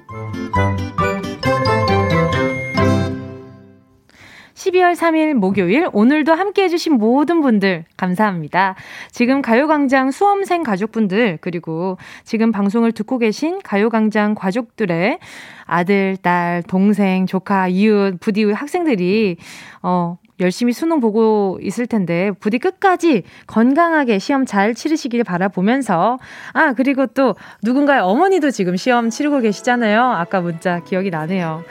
[4.54, 8.74] 12월 3일 목요일 오늘도 함께 해주신 모든 분들 감사합니다.
[9.12, 15.18] 지금 가요광장 수험생 가족분들 그리고 지금 방송을 듣고 계신 가요광장 가족들의
[15.64, 19.36] 아들, 딸, 동생, 조카, 이웃, 부디 학생들이
[19.82, 26.18] 어 열심히 수능 보고 있을 텐데 부디 끝까지 건강하게 시험 잘 치르시길 바라보면서
[26.52, 30.02] 아 그리고 또 누군가의 어머니도 지금 시험 치르고 계시잖아요.
[30.02, 31.64] 아까 문자 기억이 나네요.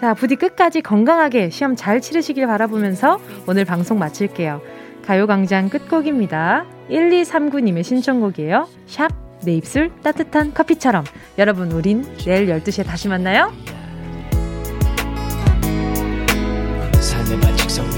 [0.00, 4.60] 자 부디 끝까지 건강하게 시험 잘 치르시길 바라보면서 오늘 방송 마칠게요.
[5.06, 6.64] 가요광장 끝곡입니다.
[6.90, 8.68] 1239님의 신청곡이에요.
[8.86, 11.04] 샵 내 입술 따뜻한 커피처럼
[11.38, 13.52] 여러분 우린 내일 12시에 다시 만나요.
[17.00, 17.91] 삶의 반칙성